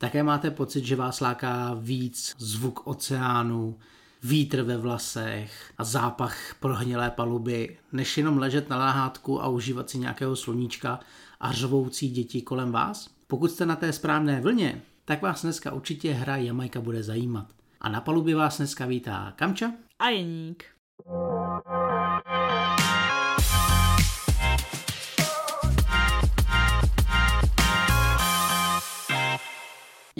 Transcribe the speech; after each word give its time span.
Také 0.00 0.22
máte 0.22 0.50
pocit, 0.50 0.84
že 0.84 0.96
vás 0.96 1.20
láká 1.20 1.74
víc 1.74 2.34
zvuk 2.38 2.86
oceánu, 2.86 3.78
vítr 4.22 4.62
ve 4.62 4.76
vlasech 4.76 5.72
a 5.78 5.84
zápach 5.84 6.54
prohnilé 6.60 7.10
paluby, 7.10 7.78
než 7.92 8.18
jenom 8.18 8.38
ležet 8.38 8.68
na 8.68 8.76
láhátku 8.76 9.42
a 9.42 9.48
užívat 9.48 9.90
si 9.90 9.98
nějakého 9.98 10.36
sluníčka 10.36 11.00
a 11.40 11.52
řvoucí 11.52 12.10
děti 12.10 12.42
kolem 12.42 12.72
vás? 12.72 13.10
Pokud 13.26 13.50
jste 13.50 13.66
na 13.66 13.76
té 13.76 13.92
správné 13.92 14.40
vlně, 14.40 14.82
tak 15.04 15.22
vás 15.22 15.42
dneska 15.42 15.72
určitě 15.72 16.12
hra 16.12 16.36
Jamajka 16.36 16.80
bude 16.80 17.02
zajímat. 17.02 17.46
A 17.80 17.88
na 17.88 18.00
palubě 18.00 18.36
vás 18.36 18.56
dneska 18.56 18.86
vítá 18.86 19.32
Kamča 19.36 19.72
a 19.98 20.08
Jeník. 20.08 20.64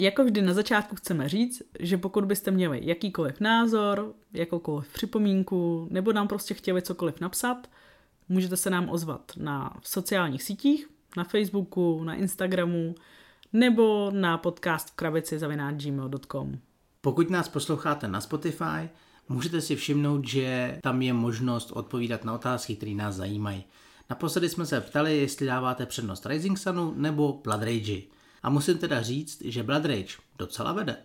Jako 0.01 0.23
vždy 0.23 0.41
na 0.41 0.53
začátku 0.53 0.95
chceme 0.95 1.29
říct, 1.29 1.61
že 1.79 1.97
pokud 1.97 2.25
byste 2.25 2.51
měli 2.51 2.79
jakýkoliv 2.83 3.39
názor, 3.39 4.13
jakoukoliv 4.33 4.93
připomínku, 4.93 5.87
nebo 5.91 6.13
nám 6.13 6.27
prostě 6.27 6.53
chtěli 6.53 6.81
cokoliv 6.81 7.19
napsat, 7.21 7.69
můžete 8.29 8.57
se 8.57 8.69
nám 8.69 8.89
ozvat 8.89 9.31
na 9.37 9.79
sociálních 9.83 10.43
sítích, 10.43 10.89
na 11.17 11.23
Facebooku, 11.23 12.03
na 12.03 12.15
Instagramu, 12.15 12.95
nebo 13.53 14.11
na 14.13 14.37
podcast 14.37 14.89
v 14.89 14.95
krabici 14.95 15.39
zavináč.gmail.com. 15.39 16.57
Pokud 17.01 17.29
nás 17.29 17.49
posloucháte 17.49 18.07
na 18.07 18.21
Spotify, 18.21 18.89
můžete 19.29 19.61
si 19.61 19.75
všimnout, 19.75 20.27
že 20.27 20.79
tam 20.83 21.01
je 21.01 21.13
možnost 21.13 21.71
odpovídat 21.71 22.23
na 22.23 22.33
otázky, 22.33 22.75
které 22.75 22.91
nás 22.91 23.15
zajímají. 23.15 23.63
Naposledy 24.09 24.49
jsme 24.49 24.65
se 24.65 24.81
ptali, 24.81 25.17
jestli 25.17 25.45
dáváte 25.45 25.85
přednost 25.85 26.25
Rising 26.25 26.57
Sunu 26.57 26.93
nebo 26.95 27.41
Blood 27.43 27.63
Rage. 27.63 28.20
A 28.43 28.49
musím 28.49 28.77
teda 28.77 29.01
říct, 29.01 29.41
že 29.45 29.63
Blood 29.63 29.85
Rage 29.85 30.17
docela 30.37 30.73
vede. 30.73 30.97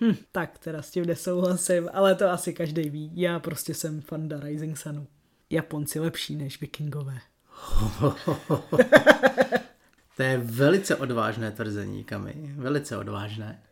Hm, 0.00 0.16
tak 0.32 0.58
teda 0.58 0.82
s 0.82 0.90
tím 0.90 1.06
nesouhlasím, 1.06 1.88
ale 1.92 2.14
to 2.14 2.30
asi 2.30 2.52
každý 2.52 2.90
ví. 2.90 3.12
Já 3.14 3.38
prostě 3.38 3.74
jsem 3.74 4.00
fanda 4.00 4.40
Rising 4.40 4.78
Sunu. 4.78 5.06
Japonci 5.50 6.00
lepší 6.00 6.36
než 6.36 6.60
vikingové. 6.60 7.20
to 10.16 10.22
je 10.22 10.38
velice 10.38 10.96
odvážné 10.96 11.50
tvrzení, 11.50 12.04
Kami. 12.04 12.54
Velice 12.56 12.96
odvážné. 12.96 13.62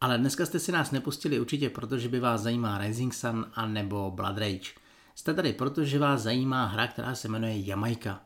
Ale 0.00 0.18
dneska 0.18 0.46
jste 0.46 0.58
si 0.58 0.72
nás 0.72 0.90
nepustili 0.90 1.40
určitě 1.40 1.70
proto, 1.70 1.98
že 1.98 2.08
by 2.08 2.20
vás 2.20 2.40
zajímá 2.40 2.78
Rising 2.78 3.14
Sun 3.14 3.46
a 3.54 3.66
nebo 3.66 4.10
Blood 4.10 4.38
Rage. 4.38 4.70
Jste 5.14 5.34
tady 5.34 5.52
proto, 5.52 5.84
že 5.84 5.98
vás 5.98 6.22
zajímá 6.22 6.66
hra, 6.66 6.86
která 6.86 7.14
se 7.14 7.28
jmenuje 7.28 7.60
Jamaica. 7.60 8.20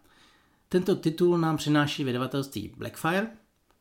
Tento 0.69 0.97
titul 0.97 1.39
nám 1.39 1.57
přináší 1.57 2.05
vydavatelství 2.05 2.75
Blackfire, 2.77 3.27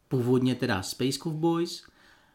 původně 0.07 0.55
teda 0.55 0.81
Space 0.81 1.19
Cowboys, 1.19 1.83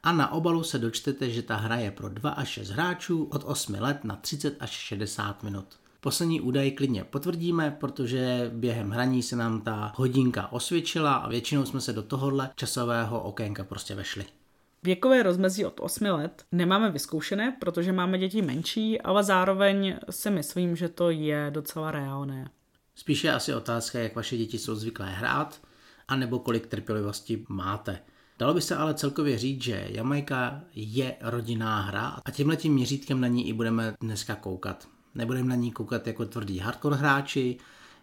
a 0.03 0.13
na 0.13 0.33
obalu 0.33 0.63
se 0.63 0.79
dočtete, 0.79 1.31
že 1.31 1.43
ta 1.43 1.57
hra 1.57 1.77
je 1.77 1.91
pro 1.91 2.09
2 2.09 2.31
až 2.31 2.49
6 2.49 2.69
hráčů 2.69 3.25
od 3.25 3.45
8 3.45 3.75
let 3.75 4.05
na 4.05 4.17
30 4.17 4.57
až 4.61 4.71
60 4.71 5.43
minut. 5.43 5.67
Poslední 6.01 6.41
údaj 6.41 6.71
klidně 6.71 7.05
potvrdíme, 7.05 7.77
protože 7.81 8.51
během 8.55 8.91
hraní 8.91 9.23
se 9.23 9.37
nám 9.37 9.61
ta 9.61 9.93
hodinka 9.97 10.53
osvědčila 10.53 11.15
a 11.15 11.29
většinou 11.29 11.65
jsme 11.65 11.81
se 11.81 11.93
do 11.93 12.03
tohohle 12.03 12.51
časového 12.57 13.21
okénka 13.21 13.65
prostě 13.65 13.95
vešli. 13.95 14.25
Věkové 14.83 15.23
rozmezí 15.23 15.65
od 15.65 15.81
8 15.81 16.05
let 16.05 16.45
nemáme 16.53 16.91
vyzkoušené, 16.91 17.57
protože 17.61 17.93
máme 17.93 18.19
děti 18.19 18.43
menší, 18.43 19.01
ale 19.01 19.25
zároveň 19.25 19.97
si 20.11 20.31
myslím, 20.31 20.77
že 20.77 20.89
to 20.89 21.11
je 21.11 21.47
docela 21.51 21.91
reálné. 21.91 22.51
Spíše 22.95 23.33
asi 23.33 23.55
otázka, 23.55 23.99
jak 23.99 24.15
vaše 24.15 24.37
děti 24.37 24.59
jsou 24.59 24.75
zvyklé 24.75 25.11
hrát, 25.11 25.61
anebo 26.09 26.39
kolik 26.39 26.67
trpělivosti 26.67 27.45
máte. 27.49 27.99
Dalo 28.39 28.55
by 28.55 28.61
se 28.61 28.77
ale 28.77 28.95
celkově 28.95 29.39
říct, 29.39 29.63
že 29.63 29.87
Jamajka 29.89 30.61
je 30.75 31.17
rodinná 31.21 31.81
hra 31.81 32.17
a 32.25 32.31
tímhletím 32.31 32.75
měřítkem 32.75 33.21
na 33.21 33.29
ní 33.29 33.49
i 33.49 33.53
budeme 33.53 33.95
dneska 34.01 34.35
koukat. 34.35 34.89
Nebudeme 35.15 35.49
na 35.49 35.55
ní 35.55 35.73
koukat 35.73 36.07
jako 36.07 36.27
tvrdí 36.27 36.59
hardcore 36.59 36.97
hráči, 36.97 37.59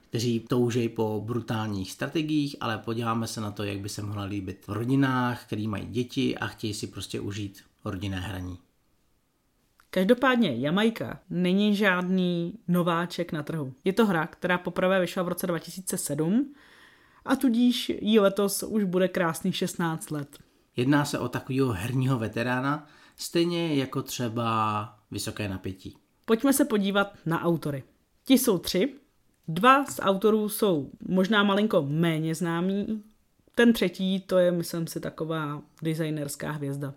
kteří 0.10 0.40
toužejí 0.40 0.90
po 0.90 1.24
brutálních 1.26 1.92
strategiích, 1.92 2.56
ale 2.60 2.78
podíváme 2.78 3.28
se 3.28 3.42
na 3.42 3.52
to, 3.52 3.64
jak 3.64 3.80
by 3.80 3.90
se 3.90 4.02
mohla 4.02 4.24
líbit 4.24 4.68
v 4.68 4.72
rodinách, 4.72 5.46
který 5.46 5.68
mají 5.68 5.86
děti 5.86 6.38
a 6.38 6.48
chtějí 6.48 6.74
si 6.74 6.88
prostě 6.88 7.20
užít 7.20 7.64
rodinné 7.86 8.20
hraní. 8.20 8.58
Každopádně 9.90 10.56
Jamajka 10.56 11.20
není 11.30 11.76
žádný 11.76 12.60
nováček 12.68 13.32
na 13.32 13.44
trhu. 13.44 13.74
Je 13.84 13.94
to 13.94 14.06
hra, 14.06 14.28
která 14.28 14.58
poprvé 14.58 15.00
vyšla 15.00 15.24
v 15.24 15.28
roce 15.28 15.48
2007 15.48 16.54
a 17.30 17.36
tudíž 17.36 17.92
jí 18.02 18.20
letos 18.20 18.64
už 18.64 18.84
bude 18.84 19.08
krásných 19.08 19.56
16 19.56 20.12
let. 20.12 20.38
Jedná 20.76 21.06
se 21.06 21.20
o 21.20 21.28
takového 21.28 21.72
herního 21.72 22.20
veterána, 22.20 22.88
stejně 23.16 23.76
jako 23.76 24.02
třeba 24.02 25.00
vysoké 25.12 25.50
napětí. 25.50 25.98
Pojďme 26.26 26.54
se 26.54 26.66
podívat 26.66 27.14
na 27.26 27.44
autory. 27.44 27.84
Ti 28.26 28.38
jsou 28.38 28.58
tři. 28.58 28.94
Dva 29.48 29.86
z 29.86 30.00
autorů 30.00 30.50
jsou 30.50 30.90
možná 31.08 31.44
malinko 31.44 31.86
méně 31.90 32.36
známí. 32.36 33.04
Ten 33.56 33.74
třetí, 33.74 34.20
to 34.20 34.38
je, 34.38 34.52
myslím 34.52 34.88
si, 34.88 35.00
taková 35.00 35.62
designerská 35.84 36.52
hvězda. 36.52 36.94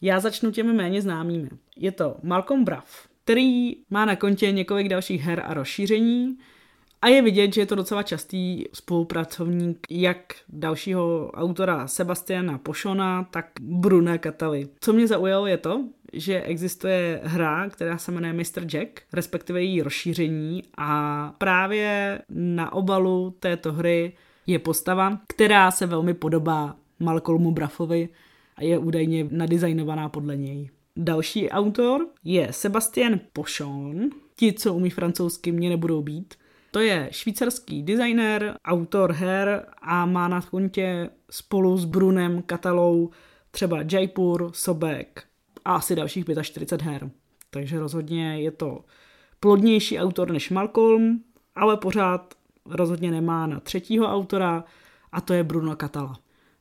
Já 0.00 0.20
začnu 0.20 0.50
těmi 0.50 0.72
méně 0.72 1.02
známými. 1.02 1.50
Je 1.76 1.92
to 1.92 2.16
Malcolm 2.22 2.64
Braff, 2.64 3.08
který 3.24 3.76
má 3.90 4.04
na 4.04 4.16
kontě 4.16 4.52
několik 4.52 4.88
dalších 4.88 5.22
her 5.22 5.42
a 5.46 5.54
rozšíření, 5.54 6.38
a 7.06 7.08
je 7.08 7.22
vidět, 7.22 7.54
že 7.54 7.60
je 7.60 7.66
to 7.66 7.74
docela 7.74 8.02
častý 8.02 8.64
spolupracovník 8.72 9.86
jak 9.90 10.34
dalšího 10.48 11.30
autora 11.34 11.86
Sebastiana 11.86 12.58
Pošona, 12.58 13.24
tak 13.30 13.46
Bruna 13.60 14.18
Kataly. 14.18 14.68
Co 14.80 14.92
mě 14.92 15.06
zaujalo 15.06 15.46
je 15.46 15.56
to, 15.56 15.84
že 16.12 16.42
existuje 16.42 17.20
hra, 17.24 17.70
která 17.70 17.98
se 17.98 18.12
jmenuje 18.12 18.32
Mr. 18.32 18.64
Jack, 18.64 19.02
respektive 19.12 19.62
její 19.62 19.82
rozšíření 19.82 20.62
a 20.78 21.32
právě 21.38 22.18
na 22.28 22.72
obalu 22.72 23.34
této 23.40 23.72
hry 23.72 24.12
je 24.46 24.58
postava, 24.58 25.20
která 25.26 25.70
se 25.70 25.86
velmi 25.86 26.14
podobá 26.14 26.76
Malcolmu 26.98 27.50
Braffovi 27.50 28.08
a 28.56 28.64
je 28.64 28.78
údajně 28.78 29.26
nadizajnovaná 29.30 30.08
podle 30.08 30.36
něj. 30.36 30.70
Další 30.96 31.50
autor 31.50 32.06
je 32.24 32.48
Sebastian 32.50 33.20
Pochon. 33.32 34.10
Ti, 34.36 34.52
co 34.52 34.74
umí 34.74 34.90
francouzsky, 34.90 35.52
mě 35.52 35.68
nebudou 35.68 36.02
být. 36.02 36.34
To 36.76 36.80
je 36.80 37.08
švýcarský 37.12 37.82
designer, 37.82 38.58
autor 38.64 39.12
her 39.12 39.66
a 39.82 40.06
má 40.06 40.28
na 40.28 40.42
kontě 40.42 41.10
spolu 41.30 41.76
s 41.76 41.84
Brunem 41.84 42.42
Katalou 42.42 43.10
třeba 43.50 43.78
Jaipur, 43.92 44.50
Sobek 44.54 45.24
a 45.64 45.74
asi 45.74 45.96
dalších 45.96 46.24
45 46.42 46.90
her. 46.90 47.10
Takže 47.50 47.78
rozhodně 47.78 48.40
je 48.40 48.50
to 48.50 48.84
plodnější 49.40 49.98
autor 49.98 50.30
než 50.30 50.50
Malcolm, 50.50 51.20
ale 51.54 51.76
pořád 51.76 52.34
rozhodně 52.66 53.10
nemá 53.10 53.46
na 53.46 53.60
třetího 53.60 54.06
autora 54.06 54.64
a 55.12 55.20
to 55.20 55.34
je 55.34 55.44
Bruno 55.44 55.76
Catala. 55.76 56.18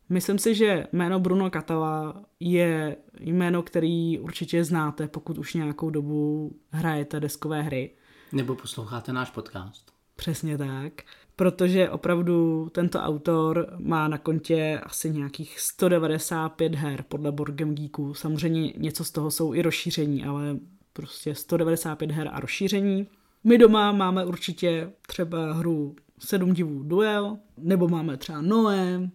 Myslím 0.10 0.40
si, 0.40 0.56
že 0.56 0.88
jméno 0.94 1.20
Bruno 1.20 1.50
Catala 1.50 2.24
je 2.40 2.98
jméno, 3.20 3.64
který 3.64 4.20
určitě 4.20 4.64
znáte, 4.64 5.08
pokud 5.08 5.38
už 5.38 5.54
nějakou 5.54 5.90
dobu 5.90 6.52
hrajete 6.72 7.20
deskové 7.20 7.62
hry. 7.62 7.92
Nebo 8.32 8.56
posloucháte 8.56 9.14
náš 9.14 9.30
podcast. 9.30 9.95
Přesně 10.16 10.58
tak, 10.58 10.94
protože 11.36 11.90
opravdu 11.90 12.70
tento 12.72 13.00
autor 13.00 13.68
má 13.80 14.08
na 14.08 14.18
kontě 14.18 14.82
asi 14.84 15.10
nějakých 15.10 15.60
195 15.60 16.76
her 16.76 17.04
podle 17.10 17.32
Board 17.32 17.56
Game 17.56 17.74
Geeku. 17.74 18.14
Samozřejmě 18.14 18.74
něco 18.78 19.04
z 19.04 19.12
toho 19.12 19.32
jsou 19.32 19.54
i 19.54 19.62
rozšíření, 19.62 20.26
ale 20.26 20.58
prostě 20.94 21.36
195 21.36 22.12
her 22.12 22.30
a 22.34 22.40
rozšíření. 22.40 23.08
My 23.44 23.58
doma 23.58 23.92
máme 23.92 24.26
určitě 24.26 24.92
třeba 25.08 25.54
hru 25.54 25.96
Sedm 26.20 26.54
divů 26.54 26.84
duel, 26.84 27.38
nebo 27.58 27.88
máme 27.88 28.18
třeba 28.18 28.42
Noé, 28.42 29.10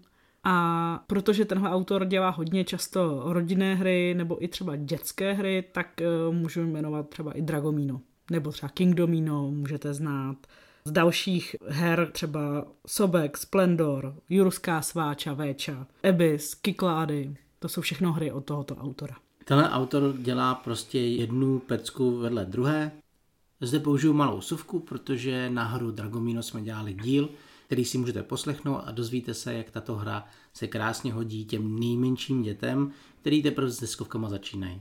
a 0.44 1.04
protože 1.06 1.44
tenhle 1.44 1.70
autor 1.70 2.04
dělá 2.04 2.30
hodně 2.30 2.64
často 2.64 3.22
rodinné 3.26 3.74
hry 3.74 4.14
nebo 4.16 4.44
i 4.44 4.48
třeba 4.48 4.76
dětské 4.76 5.32
hry, 5.32 5.64
tak 5.72 6.00
uh, 6.28 6.34
můžu 6.34 6.66
jmenovat 6.66 7.08
třeba 7.08 7.32
i 7.32 7.42
Dragomino. 7.42 8.00
Nebo 8.30 8.52
třeba 8.52 8.68
Kingdomino 8.68 9.50
můžete 9.50 9.94
znát. 9.94 10.36
Z 10.84 10.90
dalších 10.90 11.56
her 11.66 12.08
třeba 12.12 12.64
Sobek, 12.86 13.36
Splendor, 13.36 14.14
Jurská 14.28 14.82
sváča, 14.82 15.32
Véča, 15.32 15.86
Ebis, 16.02 16.54
Kiklády. 16.54 17.36
To 17.58 17.68
jsou 17.68 17.80
všechno 17.80 18.12
hry 18.12 18.32
od 18.32 18.44
tohoto 18.44 18.76
autora. 18.76 19.16
Tenhle 19.44 19.70
autor 19.70 20.14
dělá 20.18 20.54
prostě 20.54 21.00
jednu 21.00 21.58
pecku 21.58 22.18
vedle 22.18 22.44
druhé. 22.44 22.92
Zde 23.60 23.80
použiju 23.80 24.12
malou 24.12 24.40
suvku, 24.40 24.80
protože 24.80 25.50
na 25.50 25.64
hru 25.64 25.90
Dragomino 25.90 26.42
jsme 26.42 26.62
dělali 26.62 26.94
díl, 26.94 27.28
který 27.66 27.84
si 27.84 27.98
můžete 27.98 28.22
poslechnout 28.22 28.82
a 28.86 28.90
dozvíte 28.90 29.34
se, 29.34 29.54
jak 29.54 29.70
tato 29.70 29.94
hra 29.96 30.26
se 30.54 30.66
krásně 30.66 31.12
hodí 31.12 31.44
těm 31.44 31.80
nejmenším 31.80 32.42
dětem, 32.42 32.92
který 33.20 33.42
teprve 33.42 33.70
s 33.70 33.80
deskovkama 33.80 34.28
začínají. 34.28 34.80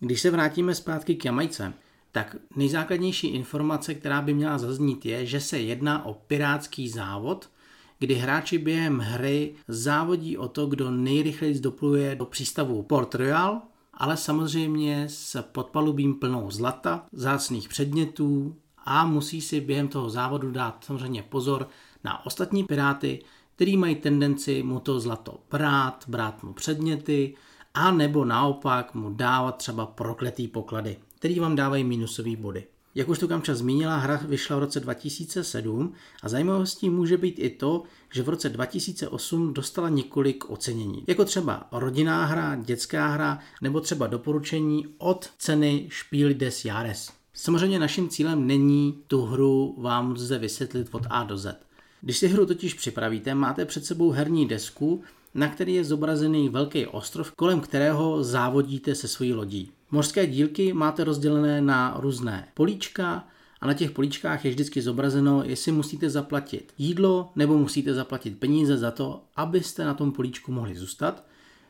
Když 0.00 0.20
se 0.20 0.30
vrátíme 0.30 0.74
zpátky 0.74 1.14
k 1.14 1.24
Jamajce, 1.24 1.72
tak 2.16 2.36
nejzákladnější 2.56 3.26
informace, 3.26 3.94
která 3.94 4.22
by 4.22 4.34
měla 4.34 4.58
zaznít, 4.58 5.06
je, 5.06 5.26
že 5.26 5.40
se 5.40 5.58
jedná 5.58 6.06
o 6.06 6.14
pirátský 6.14 6.88
závod, 6.88 7.50
kdy 7.98 8.14
hráči 8.14 8.58
během 8.58 8.98
hry 8.98 9.54
závodí 9.68 10.38
o 10.38 10.48
to, 10.48 10.66
kdo 10.66 10.90
nejrychleji 10.90 11.60
dopluje 11.60 12.16
do 12.16 12.24
přístavu 12.24 12.82
Port 12.82 13.14
Royal, 13.14 13.62
ale 13.94 14.16
samozřejmě 14.16 15.04
s 15.08 15.42
podpalubím 15.42 16.14
plnou 16.14 16.50
zlata, 16.50 17.06
zácných 17.12 17.68
předmětů 17.68 18.56
a 18.84 19.06
musí 19.06 19.40
si 19.40 19.60
během 19.60 19.88
toho 19.88 20.10
závodu 20.10 20.50
dát 20.50 20.84
samozřejmě 20.84 21.22
pozor 21.22 21.68
na 22.04 22.26
ostatní 22.26 22.64
piráty, 22.64 23.22
který 23.54 23.76
mají 23.76 23.94
tendenci 23.94 24.62
mu 24.62 24.80
to 24.80 25.00
zlato 25.00 25.40
brát, 25.50 26.04
brát 26.08 26.42
mu 26.42 26.52
předměty 26.52 27.34
a 27.74 27.90
nebo 27.90 28.24
naopak 28.24 28.94
mu 28.94 29.14
dávat 29.14 29.56
třeba 29.56 29.86
prokletý 29.86 30.48
poklady, 30.48 30.96
který 31.18 31.40
vám 31.40 31.56
dávají 31.56 31.84
minusové 31.84 32.36
body. 32.36 32.64
Jak 32.96 33.08
už 33.08 33.18
to 33.18 33.28
Kamča 33.28 33.54
zmínila, 33.54 33.96
hra 33.96 34.20
vyšla 34.24 34.56
v 34.56 34.60
roce 34.60 34.80
2007 34.80 35.92
a 36.22 36.28
zajímavostí 36.28 36.90
může 36.90 37.16
být 37.16 37.38
i 37.38 37.50
to, 37.50 37.82
že 38.12 38.22
v 38.22 38.28
roce 38.28 38.48
2008 38.48 39.54
dostala 39.54 39.88
několik 39.88 40.50
ocenění. 40.50 41.04
Jako 41.06 41.24
třeba 41.24 41.68
rodinná 41.72 42.24
hra, 42.24 42.56
dětská 42.56 43.06
hra 43.06 43.38
nebo 43.62 43.80
třeba 43.80 44.06
doporučení 44.06 44.86
od 44.98 45.30
ceny 45.38 45.88
Spiel 45.92 46.34
des 46.34 46.64
Jahres. 46.64 47.12
Samozřejmě 47.34 47.78
naším 47.78 48.08
cílem 48.08 48.46
není 48.46 48.98
tu 49.06 49.22
hru 49.22 49.74
vám 49.78 50.16
zde 50.16 50.38
vysvětlit 50.38 50.88
od 50.90 51.02
A 51.10 51.24
do 51.24 51.38
Z. 51.38 51.60
Když 52.00 52.18
si 52.18 52.28
hru 52.28 52.46
totiž 52.46 52.74
připravíte, 52.74 53.34
máte 53.34 53.64
před 53.64 53.84
sebou 53.84 54.10
herní 54.10 54.48
desku, 54.48 55.02
na 55.34 55.48
který 55.48 55.74
je 55.74 55.84
zobrazený 55.84 56.48
velký 56.48 56.86
ostrov, 56.86 57.32
kolem 57.32 57.60
kterého 57.60 58.24
závodíte 58.24 58.94
se 58.94 59.08
svojí 59.08 59.32
lodí. 59.32 59.72
Mořské 59.90 60.26
dílky 60.26 60.72
máte 60.72 61.04
rozdělené 61.04 61.60
na 61.60 61.96
různé 61.98 62.48
políčka 62.54 63.28
a 63.60 63.66
na 63.66 63.74
těch 63.74 63.90
políčkách 63.90 64.44
je 64.44 64.50
vždycky 64.50 64.82
zobrazeno, 64.82 65.42
jestli 65.44 65.72
musíte 65.72 66.10
zaplatit 66.10 66.72
jídlo 66.78 67.32
nebo 67.36 67.58
musíte 67.58 67.94
zaplatit 67.94 68.38
peníze 68.38 68.76
za 68.76 68.90
to, 68.90 69.22
abyste 69.36 69.84
na 69.84 69.94
tom 69.94 70.12
políčku 70.12 70.52
mohli 70.52 70.74
zůstat, 70.74 71.24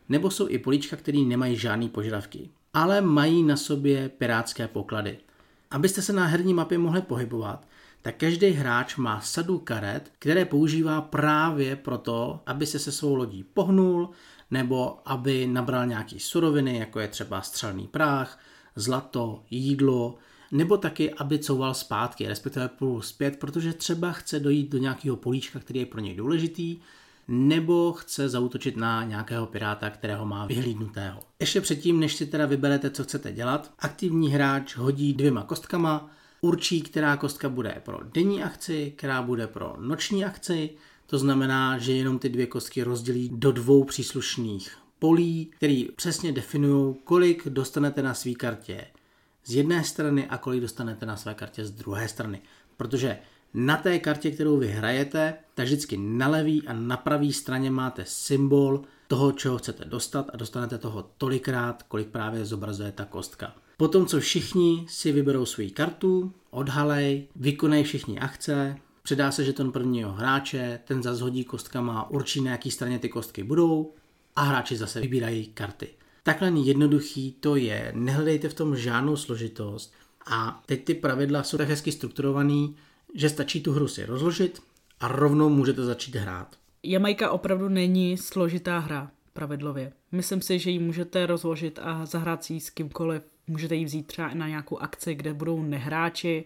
nebo 0.09 0.31
jsou 0.31 0.49
i 0.49 0.59
políčka, 0.59 0.97
které 0.97 1.19
nemají 1.19 1.57
žádné 1.57 1.89
požadavky, 1.89 2.51
ale 2.75 3.01
mají 3.01 3.43
na 3.43 3.57
sobě 3.57 4.09
pirátské 4.09 4.69
poklady. 4.69 5.19
Abyste 5.71 6.03
se 6.03 6.13
na 6.13 6.27
herní 6.27 6.55
mapě 6.55 6.79
mohli 6.79 7.03
pohybovat, 7.03 7.67
tak 8.03 8.17
každý 8.17 8.51
hráč 8.51 8.97
má 8.97 9.21
sadu 9.21 9.59
karet, 9.59 10.13
které 10.19 10.45
používá 10.45 11.01
právě 11.01 11.77
proto, 11.77 12.41
aby 12.47 12.67
se 12.67 12.79
se 12.79 12.93
svou 12.93 13.15
lodí 13.15 13.45
pohnul, 13.55 14.11
nebo 14.51 14.99
aby 15.05 15.47
nabral 15.47 15.87
nějaký 15.87 16.21
suroviny, 16.21 16.79
jako 16.79 17.01
je 17.01 17.09
třeba 17.09 17.43
střelný 17.43 17.87
práh, 17.87 18.39
zlato, 18.77 19.43
jídlo, 19.51 20.15
nebo 20.53 20.77
taky, 20.77 21.13
aby 21.13 21.39
couval 21.39 21.75
zpátky, 21.75 22.29
respektive 22.29 22.69
půl 22.69 23.03
zpět, 23.03 23.37
protože 23.39 23.73
třeba 23.73 24.13
chce 24.13 24.41
dojít 24.41 24.71
do 24.71 24.79
nějakého 24.79 25.17
políčka, 25.17 25.59
který 25.59 25.81
je 25.81 25.87
pro 25.87 26.01
něj 26.01 26.15
důležitý, 26.15 26.79
nebo 27.29 27.93
chce 27.93 28.29
zautočit 28.29 28.77
na 28.77 29.05
nějakého 29.05 29.47
piráta, 29.47 29.91
kterého 29.91 30.27
má 30.27 30.47
vyhlídnutého. 30.47 31.21
Ještě 31.41 31.61
předtím, 31.61 32.01
než 32.01 32.17
si 32.17 32.27
teda 32.27 32.47
vyberete, 32.47 32.91
co 32.91 33.05
chcete 33.05 33.33
dělat, 33.33 33.73
aktivní 33.79 34.31
hráč 34.31 34.77
hodí 34.77 35.15
dvěma 35.15 35.43
kostkama, 35.43 36.11
určí, 36.41 36.81
která 36.83 37.17
kostka 37.17 37.49
bude 37.49 37.83
pro 37.85 38.01
denní 38.15 38.43
akci, 38.43 38.93
která 38.97 39.23
bude 39.23 39.47
pro 39.47 39.77
noční 39.79 40.25
akci, 40.25 40.71
to 41.07 41.19
znamená, 41.19 41.79
že 41.79 41.93
jenom 41.93 42.19
ty 42.19 42.29
dvě 42.29 42.47
kostky 42.47 42.83
rozdělí 42.83 43.31
do 43.33 43.53
dvou 43.53 43.85
příslušných 43.85 44.79
polí, 44.99 45.51
který 45.57 45.89
přesně 45.97 46.33
definují, 46.33 46.95
kolik 47.05 47.49
dostanete 47.49 48.03
na 48.03 48.15
své 48.15 48.35
kartě 48.35 48.87
z 49.45 49.55
jedné 49.55 49.85
strany 49.85 50.27
a 50.27 50.39
kolik 50.39 50.61
dostanete 50.61 51.07
na 51.07 51.17
své 51.17 51.35
kartě 51.35 51.65
z 51.65 51.71
druhé 51.71 52.09
strany. 52.09 52.43
Protože 52.77 53.19
na 53.55 53.77
té 53.77 53.99
kartě, 53.99 54.31
kterou 54.31 54.57
vy 54.57 54.69
hrajete, 54.69 55.35
tak 55.55 55.67
vždycky 55.67 55.97
na 55.97 56.29
levý 56.29 56.69
a 56.69 56.73
na 56.73 56.97
pravý 56.97 57.33
straně 57.33 57.71
máte 57.71 58.05
symbol 58.07 58.83
toho, 59.09 59.33
čeho 59.33 59.59
chcete 59.59 59.85
dostat 59.85 60.31
a 60.33 60.37
dostanete 60.37 60.79
toho 60.79 61.11
tolikrát, 61.19 61.83
kolik 61.83 62.09
právě 62.09 62.45
zobrazuje 62.45 62.93
ta 62.93 63.05
kostka. 63.05 63.55
Potom, 63.77 64.07
co 64.07 64.21
všichni 64.21 64.87
si 64.89 65.13
vyberou 65.13 65.45
svou 65.45 65.65
kartu, 65.75 66.33
odhalej, 66.51 67.29
vykonají 67.37 67.85
všichni 67.85 68.19
akce, 68.19 68.77
předá 69.07 69.31
se 69.31 69.45
žeton 69.45 69.73
prvního 69.73 70.13
hráče, 70.13 70.81
ten 70.85 71.03
zase 71.03 71.23
hodí 71.23 71.45
kostkama, 71.45 72.11
určí 72.11 72.41
na 72.41 72.51
jaký 72.51 72.71
straně 72.71 72.99
ty 72.99 73.09
kostky 73.09 73.43
budou 73.43 73.93
a 74.37 74.43
hráči 74.43 74.77
zase 74.77 75.01
vybírají 75.01 75.47
karty. 75.47 75.89
Takhle 76.23 76.51
jednoduchý 76.51 77.33
to 77.41 77.57
je, 77.57 77.93
nehledejte 77.97 78.49
v 78.49 78.55
tom 78.55 78.77
žádnou 78.77 79.17
složitost 79.17 79.95
a 80.27 80.63
teď 80.67 80.85
ty 80.85 80.95
pravidla 80.95 81.43
jsou 81.43 81.57
tak 81.57 81.69
hezky 81.69 81.93
strukturovaný, 81.93 82.77
že 83.15 83.29
stačí 83.29 83.63
tu 83.63 83.73
hru 83.73 83.89
si 83.89 84.07
rozložit 84.07 84.63
a 85.01 85.09
rovnou 85.09 85.49
můžete 85.49 85.85
začít 85.85 86.15
hrát. 86.17 86.57
Jamajka 86.83 87.31
opravdu 87.31 87.69
není 87.69 88.17
složitá 88.17 88.79
hra 88.79 89.11
pravidlově. 89.33 89.93
Myslím 90.13 90.43
si, 90.43 90.59
že 90.59 90.71
ji 90.71 90.79
můžete 90.79 91.27
rozložit 91.27 91.79
a 91.83 92.07
zahrát 92.07 92.45
si 92.45 92.53
ji 92.53 92.61
s 92.61 92.71
kýmkoliv. 92.71 93.23
Můžete 93.47 93.75
ji 93.75 93.85
vzít 93.85 94.07
třeba 94.07 94.35
na 94.35 94.49
nějakou 94.49 94.79
akci, 94.79 95.15
kde 95.15 95.35
budou 95.35 95.63
nehráči, 95.63 96.45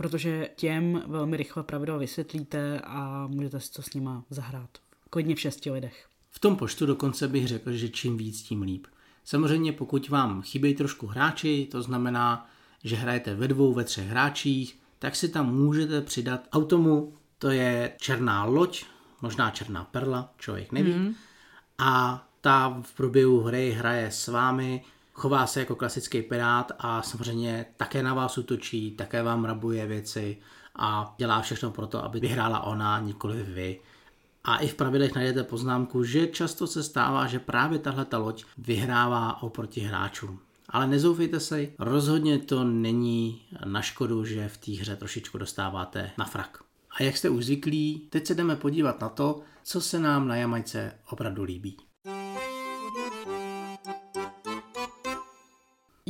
protože 0.00 0.48
těm 0.56 1.02
velmi 1.06 1.36
rychle 1.36 1.62
pravidla 1.62 1.96
vysvětlíte 1.96 2.80
a 2.80 3.26
můžete 3.26 3.60
si 3.60 3.72
to 3.72 3.82
s 3.82 3.94
nima 3.94 4.24
zahrát. 4.30 4.70
Klidně 5.10 5.34
v 5.34 5.40
šesti 5.40 5.70
lidech. 5.70 6.06
V 6.30 6.38
tom 6.38 6.56
počtu 6.56 6.86
dokonce 6.86 7.28
bych 7.28 7.48
řekl, 7.48 7.72
že 7.72 7.88
čím 7.88 8.16
víc, 8.16 8.42
tím 8.42 8.62
líp. 8.62 8.86
Samozřejmě 9.24 9.72
pokud 9.72 10.08
vám 10.08 10.42
chybějí 10.42 10.74
trošku 10.74 11.06
hráči, 11.06 11.68
to 11.70 11.82
znamená, 11.82 12.50
že 12.84 12.96
hrajete 12.96 13.34
ve 13.34 13.48
dvou, 13.48 13.74
ve 13.74 13.84
třech 13.84 14.08
hráčích, 14.08 14.78
tak 14.98 15.16
si 15.16 15.28
tam 15.28 15.54
můžete 15.54 16.00
přidat 16.00 16.48
automu, 16.52 17.14
to 17.38 17.50
je 17.50 17.92
černá 18.00 18.44
loď, 18.44 18.84
možná 19.22 19.50
černá 19.50 19.84
perla, 19.84 20.34
člověk 20.38 20.72
neví. 20.72 20.92
Mm. 20.92 21.14
A 21.78 22.24
ta 22.40 22.80
v 22.82 22.92
průběhu 22.92 23.40
hry 23.40 23.70
hraje 23.70 24.10
s 24.10 24.28
vámi, 24.28 24.82
chová 25.20 25.46
se 25.46 25.60
jako 25.60 25.76
klasický 25.76 26.22
pirát 26.22 26.72
a 26.78 27.02
samozřejmě 27.02 27.66
také 27.76 28.02
na 28.02 28.14
vás 28.14 28.38
útočí, 28.38 28.90
také 28.90 29.22
vám 29.22 29.44
rabuje 29.44 29.86
věci 29.86 30.38
a 30.76 31.14
dělá 31.18 31.40
všechno 31.40 31.70
pro 31.70 31.86
to, 31.86 32.04
aby 32.04 32.20
vyhrála 32.20 32.60
ona, 32.60 33.00
nikoli 33.00 33.42
vy. 33.42 33.80
A 34.44 34.56
i 34.56 34.68
v 34.68 34.74
pravidlech 34.74 35.14
najdete 35.14 35.44
poznámku, 35.44 36.04
že 36.04 36.26
často 36.26 36.66
se 36.66 36.82
stává, 36.82 37.26
že 37.26 37.38
právě 37.38 37.78
tahle 37.78 38.04
ta 38.04 38.18
loď 38.18 38.44
vyhrává 38.58 39.42
oproti 39.42 39.80
hráčům. 39.80 40.40
Ale 40.68 40.86
nezoufejte 40.86 41.40
se, 41.40 41.66
rozhodně 41.78 42.38
to 42.38 42.64
není 42.64 43.42
na 43.64 43.82
škodu, 43.82 44.24
že 44.24 44.48
v 44.48 44.56
té 44.56 44.72
hře 44.72 44.96
trošičku 44.96 45.38
dostáváte 45.38 46.10
na 46.18 46.24
frak. 46.24 46.58
A 46.98 47.02
jak 47.02 47.16
jste 47.16 47.28
už 47.30 47.44
zvyklí, 47.44 48.06
teď 48.10 48.26
se 48.26 48.34
jdeme 48.34 48.56
podívat 48.56 49.00
na 49.00 49.08
to, 49.08 49.40
co 49.62 49.80
se 49.80 49.98
nám 49.98 50.28
na 50.28 50.36
Jamajce 50.36 50.92
opravdu 51.10 51.42
líbí. 51.42 51.76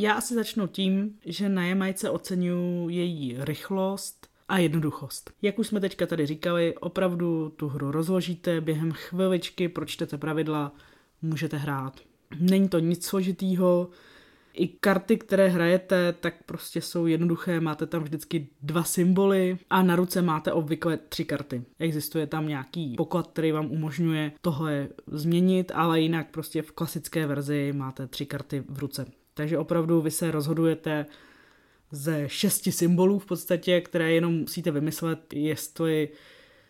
Já 0.01 0.13
asi 0.13 0.35
začnu 0.35 0.67
tím, 0.67 1.19
že 1.27 1.49
na 1.49 1.67
Jamajce 1.67 2.11
oceňuji 2.11 2.89
její 2.89 3.37
rychlost 3.39 4.27
a 4.49 4.59
jednoduchost. 4.59 5.31
Jak 5.43 5.59
už 5.59 5.67
jsme 5.67 5.81
teďka 5.81 6.07
tady 6.07 6.27
říkali, 6.27 6.75
opravdu 6.75 7.49
tu 7.57 7.69
hru 7.69 7.91
rozložíte, 7.91 8.61
během 8.61 8.93
chviličky 8.93 9.69
pročtete 9.69 10.19
pravidla, 10.19 10.73
můžete 11.23 11.57
hrát. 11.57 12.01
Není 12.41 12.69
to 12.69 12.79
nic 12.79 13.07
složitýho, 13.07 13.89
i 14.53 14.69
karty, 14.69 15.17
které 15.17 15.49
hrajete, 15.49 16.15
tak 16.21 16.35
prostě 16.47 16.81
jsou 16.81 17.07
jednoduché, 17.07 17.61
máte 17.61 17.87
tam 17.87 18.03
vždycky 18.03 18.49
dva 18.63 18.83
symboly 18.85 19.59
a 19.71 19.83
na 19.83 19.97
ruce 19.97 20.23
máte 20.23 20.53
obvykle 20.53 20.97
tři 20.97 21.25
karty. 21.25 21.63
Existuje 21.79 22.27
tam 22.27 22.49
nějaký 22.49 22.95
poklad, 22.97 23.27
který 23.27 23.53
vám 23.53 23.71
umožňuje 23.71 24.33
tohle 24.41 24.89
změnit, 25.07 25.73
ale 25.75 26.01
jinak 26.01 26.31
prostě 26.31 26.63
v 26.63 26.73
klasické 26.73 27.27
verzi 27.27 27.73
máte 27.77 28.07
tři 28.07 28.27
karty 28.27 28.65
v 28.69 28.79
ruce. 28.79 29.07
Takže 29.35 29.59
opravdu 29.59 30.01
vy 30.01 30.11
se 30.11 30.31
rozhodujete 30.31 31.07
ze 31.91 32.25
šesti 32.27 32.73
symbolů 32.73 33.19
v 33.19 33.27
podstatě, 33.27 33.81
které 33.81 34.13
jenom 34.13 34.35
musíte 34.35 34.71
vymyslet, 34.71 35.35
jestli 35.35 36.09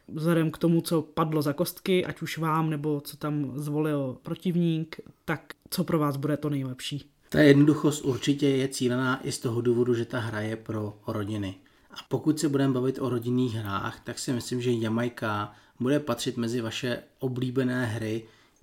vzhledem 0.08 0.50
k 0.50 0.58
tomu, 0.58 0.80
co 0.80 1.02
padlo 1.02 1.42
za 1.42 1.52
kostky, 1.52 2.04
ať 2.04 2.22
už 2.22 2.38
vám, 2.38 2.70
nebo 2.70 3.00
co 3.00 3.16
tam 3.16 3.52
zvolil 3.54 4.18
protivník, 4.22 5.00
tak 5.24 5.52
co 5.70 5.84
pro 5.84 5.98
vás 5.98 6.16
bude 6.16 6.36
to 6.36 6.50
nejlepší. 6.50 7.10
Ta 7.28 7.40
jednoduchost 7.40 8.04
určitě 8.04 8.48
je 8.48 8.68
cílená 8.68 9.26
i 9.26 9.32
z 9.32 9.38
toho 9.38 9.60
důvodu, 9.60 9.94
že 9.94 10.04
ta 10.04 10.18
hra 10.18 10.40
je 10.40 10.56
pro 10.56 10.98
rodiny. 11.06 11.54
A 11.90 11.96
pokud 12.08 12.40
se 12.40 12.48
budeme 12.48 12.74
bavit 12.74 12.98
o 12.98 13.08
rodinných 13.08 13.54
hrách, 13.54 14.00
tak 14.04 14.18
si 14.18 14.32
myslím, 14.32 14.62
že 14.62 14.72
Jamajka 14.72 15.52
bude 15.80 16.00
patřit 16.00 16.36
mezi 16.36 16.60
vaše 16.60 17.02
oblíbené 17.18 17.86
hry 17.86 18.22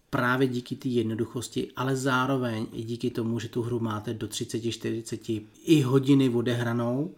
právě 0.09 0.47
díky 0.47 0.75
té 0.75 0.89
jednoduchosti, 0.89 1.71
ale 1.75 1.95
zároveň 1.95 2.67
i 2.73 2.83
díky 2.83 3.09
tomu, 3.09 3.39
že 3.39 3.49
tu 3.49 3.61
hru 3.61 3.79
máte 3.79 4.13
do 4.13 4.27
30-40 4.27 5.41
i 5.65 5.81
hodiny 5.81 6.29
odehranou 6.29 7.15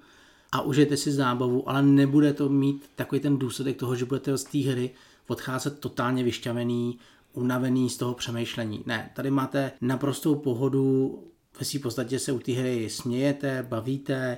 a 0.52 0.62
užijete 0.62 0.98
si 0.98 1.12
zábavu, 1.12 1.70
ale 1.70 1.82
nebude 1.82 2.34
to 2.34 2.50
mít 2.50 2.90
takový 2.96 3.22
ten 3.22 3.38
důsledek 3.38 3.78
toho, 3.78 3.96
že 3.96 4.06
budete 4.06 4.38
z 4.38 4.44
té 4.44 4.58
hry 4.58 4.92
odcházet 5.28 5.80
totálně 5.80 6.24
vyšťavený, 6.24 7.00
unavený 7.34 7.90
z 7.90 7.98
toho 7.98 8.14
přemýšlení. 8.14 8.84
Ne, 8.86 9.12
tady 9.16 9.32
máte 9.32 9.72
naprostou 9.82 10.36
pohodu, 10.36 11.20
ve 11.60 11.66
své 11.66 11.80
podstatě 11.80 12.20
se 12.20 12.32
u 12.32 12.40
té 12.40 12.52
hry 12.52 12.90
smějete, 12.90 13.66
bavíte 13.70 14.38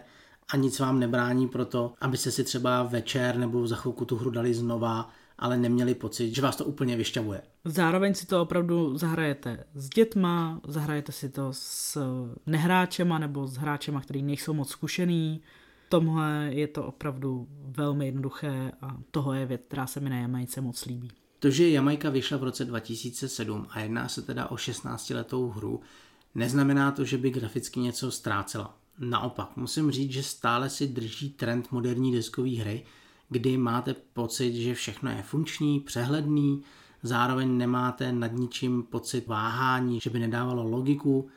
a 0.54 0.58
nic 0.58 0.80
vám 0.80 1.00
nebrání 1.00 1.48
pro 1.48 1.66
to, 1.66 1.94
abyste 2.02 2.32
si 2.32 2.44
třeba 2.44 2.84
večer 2.84 3.38
nebo 3.38 3.68
za 3.68 3.76
chvilku 3.76 4.06
tu 4.06 4.16
hru 4.16 4.30
dali 4.30 4.54
znova 4.54 5.10
ale 5.42 5.58
neměli 5.58 5.96
pocit, 5.96 6.36
že 6.36 6.42
vás 6.42 6.56
to 6.56 6.66
úplně 6.66 6.98
vyšťavuje. 6.98 7.42
Zároveň 7.66 8.14
si 8.14 8.26
to 8.26 8.42
opravdu 8.42 8.98
zahrajete 8.98 9.64
s 9.76 9.90
dětma, 9.90 10.62
zahrajete 10.68 11.12
si 11.12 11.30
to 11.30 11.48
s 11.52 11.98
nehráčema 12.46 13.20
nebo 13.20 13.48
s 13.48 13.56
hráčema, 13.56 14.02
který 14.02 14.24
nejsou 14.24 14.54
moc 14.54 14.70
zkušený. 14.70 15.42
Tomhle 15.90 16.50
je 16.52 16.68
to 16.68 16.86
opravdu 16.86 17.48
velmi 17.62 18.06
jednoduché 18.06 18.72
a 18.82 18.98
toho 19.12 19.34
je 19.34 19.46
věc, 19.46 19.62
která 19.68 19.88
se 19.88 20.00
mi 20.00 20.10
na 20.10 20.20
Jamajce 20.20 20.62
moc 20.62 20.86
líbí. 20.86 21.12
To, 21.40 21.50
že 21.50 21.70
Jamajka 21.70 22.10
vyšla 22.10 22.38
v 22.38 22.44
roce 22.44 22.66
2007 22.66 23.68
a 23.70 23.80
jedná 23.80 24.08
se 24.08 24.22
teda 24.22 24.52
o 24.52 24.56
16-letou 24.56 25.50
hru, 25.50 25.82
neznamená 26.36 26.92
to, 26.92 27.06
že 27.06 27.18
by 27.18 27.30
graficky 27.30 27.80
něco 27.80 28.12
ztrácela. 28.12 28.78
Naopak, 29.00 29.58
musím 29.58 29.92
říct, 29.92 30.12
že 30.12 30.24
stále 30.24 30.70
si 30.70 30.88
drží 30.88 31.30
trend 31.30 31.72
moderní 31.72 32.12
deskové 32.12 32.50
hry, 32.50 32.84
kdy 33.32 33.58
máte 33.58 33.94
pocit, 33.94 34.54
že 34.54 34.74
všechno 34.74 35.12
je 35.12 35.24
funkční, 35.24 35.80
přehledný, 35.80 36.62
zároveň 37.04 37.58
nemáte 37.58 38.12
nad 38.12 38.32
ničím 38.34 38.84
pocit 38.84 39.28
váhání, 39.28 40.00
že 40.00 40.10
by 40.10 40.20
nedávalo 40.20 40.68
logiku. 40.68 41.30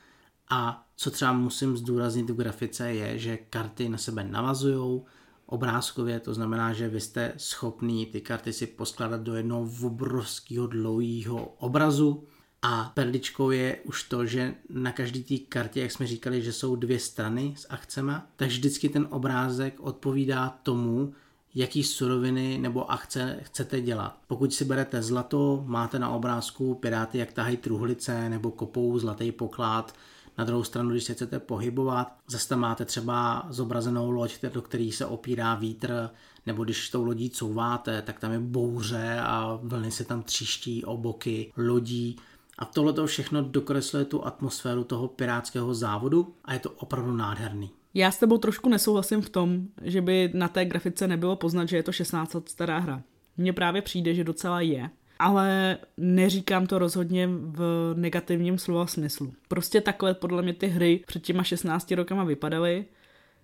A 0.51 0.87
co 0.97 1.11
třeba 1.11 1.33
musím 1.33 1.77
zdůraznit 1.77 2.31
v 2.31 2.37
grafice 2.37 2.93
je, 2.93 3.19
že 3.19 3.37
karty 3.37 3.89
na 3.89 3.99
sebe 3.99 4.25
navazují 4.25 5.03
obrázkově, 5.47 6.21
to 6.21 6.35
znamená, 6.35 6.73
že 6.73 6.89
vy 6.89 7.01
jste 7.01 7.33
schopný 7.37 8.07
ty 8.07 8.21
karty 8.21 8.53
si 8.53 8.67
poskládat 8.67 9.21
do 9.21 9.35
jednoho 9.35 9.71
obrovského 9.83 10.67
dlouhého 10.67 11.55
obrazu, 11.59 12.25
a 12.67 12.93
perličkou 12.95 13.51
je 13.51 13.79
už 13.85 14.03
to, 14.03 14.27
že 14.27 14.55
na 14.69 14.93
každý 14.93 15.23
té 15.25 15.45
kartě, 15.49 15.81
jak 15.81 15.93
jsme 15.93 16.07
říkali, 16.07 16.43
že 16.43 16.53
jsou 16.53 16.77
dvě 16.77 16.99
strany 16.99 17.55
s 17.57 17.67
akcema, 17.71 18.27
tak 18.37 18.49
vždycky 18.49 18.89
ten 18.89 19.07
obrázek 19.11 19.81
odpovídá 19.81 20.59
tomu, 20.63 21.13
jaký 21.55 21.85
suroviny 21.85 22.59
nebo 22.59 22.91
akce 22.91 23.39
chcete 23.43 23.81
dělat. 23.81 24.19
Pokud 24.27 24.55
si 24.55 24.65
berete 24.65 25.03
zlato, 25.03 25.65
máte 25.67 25.99
na 25.99 26.11
obrázku 26.11 26.75
piráty, 26.75 27.19
jak 27.19 27.33
tahají 27.33 27.57
truhlice 27.57 28.29
nebo 28.29 28.51
kopou 28.51 28.99
zlatý 28.99 29.33
poklad, 29.33 29.95
na 30.39 30.45
druhou 30.45 30.65
stranu, 30.65 30.91
když 30.91 31.05
se 31.05 31.15
chcete 31.15 31.39
pohybovat, 31.39 32.13
zase 32.29 32.49
tam 32.49 32.61
máte 32.61 32.85
třeba 32.85 33.47
zobrazenou 33.51 34.11
loď, 34.11 34.43
do 34.53 34.63
který 34.63 34.93
se 34.93 35.07
opírá 35.07 35.55
vítr, 35.55 36.11
nebo 36.47 36.65
když 36.65 36.91
tou 36.91 37.05
lodí 37.05 37.31
couváte, 37.31 38.03
tak 38.03 38.21
tam 38.21 38.33
je 38.33 38.39
bouře 38.39 39.21
a 39.23 39.59
vlny 39.63 39.91
se 39.91 40.05
tam 40.05 40.23
tříští 40.23 40.85
o 40.85 40.97
boky 40.97 41.53
lodí. 41.57 42.17
A 42.59 42.65
tohle 42.65 42.93
to 42.93 43.07
všechno 43.07 43.43
dokresluje 43.43 44.05
tu 44.05 44.27
atmosféru 44.27 44.85
toho 44.85 45.09
pirátského 45.09 45.75
závodu 45.75 46.35
a 46.45 46.53
je 46.53 46.59
to 46.59 46.71
opravdu 46.71 47.17
nádherný. 47.17 47.71
Já 47.95 48.11
s 48.11 48.19
tebou 48.19 48.39
trošku 48.39 48.69
nesouhlasím 48.69 49.23
v 49.23 49.29
tom, 49.31 49.67
že 49.83 50.01
by 50.01 50.31
na 50.35 50.49
té 50.49 50.65
grafice 50.65 51.09
nebylo 51.09 51.37
poznat, 51.37 51.69
že 51.69 51.77
je 51.77 51.83
to 51.83 51.93
16 51.93 52.35
let 52.35 52.49
stará 52.49 52.79
hra. 52.79 53.03
Mně 53.37 53.53
právě 53.53 53.83
přijde, 53.83 54.15
že 54.15 54.25
docela 54.25 54.61
je. 54.61 54.91
Ale 55.19 55.79
neříkám 55.97 56.67
to 56.67 56.79
rozhodně 56.79 57.27
v 57.29 57.93
negativním 57.97 58.59
slova 58.59 58.87
smyslu. 58.87 59.33
Prostě 59.49 59.81
takhle 59.81 60.15
podle 60.15 60.43
mě 60.43 60.53
ty 60.53 60.67
hry 60.67 61.01
před 61.07 61.23
těma 61.23 61.43
16 61.43 61.91
rokama 61.91 62.25
vypadaly. 62.25 62.85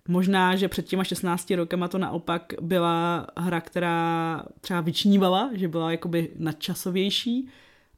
Možná, 0.07 0.55
že 0.55 0.67
před 0.67 0.85
těma 0.85 1.03
16 1.03 1.51
rokama 1.51 1.87
to 1.87 1.97
naopak 1.97 2.53
byla 2.61 3.27
hra, 3.37 3.61
která 3.61 4.43
třeba 4.61 4.81
vyčnívala, 4.81 5.49
že 5.53 5.67
byla 5.67 5.91
jakoby 5.91 6.29
nadčasovější, 6.35 7.49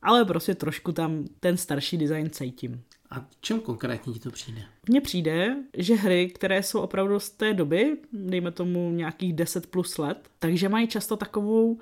ale 0.02 0.26
prostě 0.26 0.56
trošku 0.56 0.92
tam 0.92 1.26
ten 1.40 1.58
starší 1.58 1.98
design 1.98 2.30
cítím. 2.30 2.84
A 3.13 3.25
čem 3.41 3.60
konkrétně 3.60 4.13
ti 4.13 4.20
to 4.20 4.32
přijde? 4.32 4.62
Mně 4.89 5.01
přijde, 5.01 5.55
že 5.77 5.96
hry, 5.96 6.27
které 6.27 6.63
jsou 6.63 6.79
opravdu 6.79 7.20
z 7.20 7.29
té 7.29 7.53
doby, 7.53 7.98
dejme 8.13 8.51
tomu 8.51 8.91
nějakých 8.91 9.34
10 9.34 9.67
plus 9.67 9.98
let, 9.98 10.29
takže 10.39 10.70
mají 10.70 10.88
často 10.88 11.17
takovou 11.17 11.79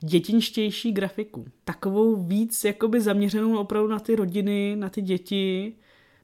dětinštější 0.00 0.92
grafiku. 0.92 1.44
Takovou 1.64 2.16
víc 2.16 2.64
jakoby 2.64 3.00
zaměřenou 3.00 3.58
opravdu 3.58 3.88
na 3.88 3.98
ty 3.98 4.16
rodiny, 4.16 4.76
na 4.76 4.88
ty 4.88 5.02
děti. 5.02 5.72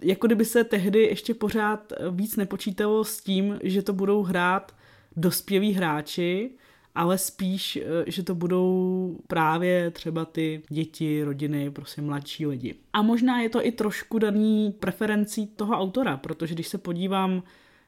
Jako 0.01 0.27
kdyby 0.27 0.45
se 0.45 0.65
tehdy 0.65 1.03
ještě 1.03 1.35
pořád 1.35 1.93
víc 2.11 2.37
nepočítalo 2.37 3.05
s 3.05 3.21
tím, 3.21 3.59
že 3.63 3.83
to 3.83 3.93
budou 3.93 4.23
hrát 4.23 4.77
dospělí 5.17 5.73
hráči, 5.73 6.51
ale 6.95 7.19
spíš, 7.19 7.77
eh, 7.77 8.05
že 8.07 8.23
to 8.23 8.35
budou 8.35 9.17
právě 9.27 9.91
třeba 9.91 10.25
ty 10.25 10.63
děti, 10.69 11.23
rodiny, 11.23 11.71
prostě 11.71 12.03
mladší 12.03 12.47
lidi. 12.47 12.75
A 12.93 13.03
možná 13.03 13.41
je 13.41 13.49
to 13.49 13.67
i 13.67 13.73
trošku 13.73 14.19
daný 14.19 14.75
preferencí 14.81 15.47
toho 15.47 15.75
autora, 15.75 16.17
protože 16.17 16.55
když 16.55 16.69
se 16.69 16.79
podívám 16.79 17.43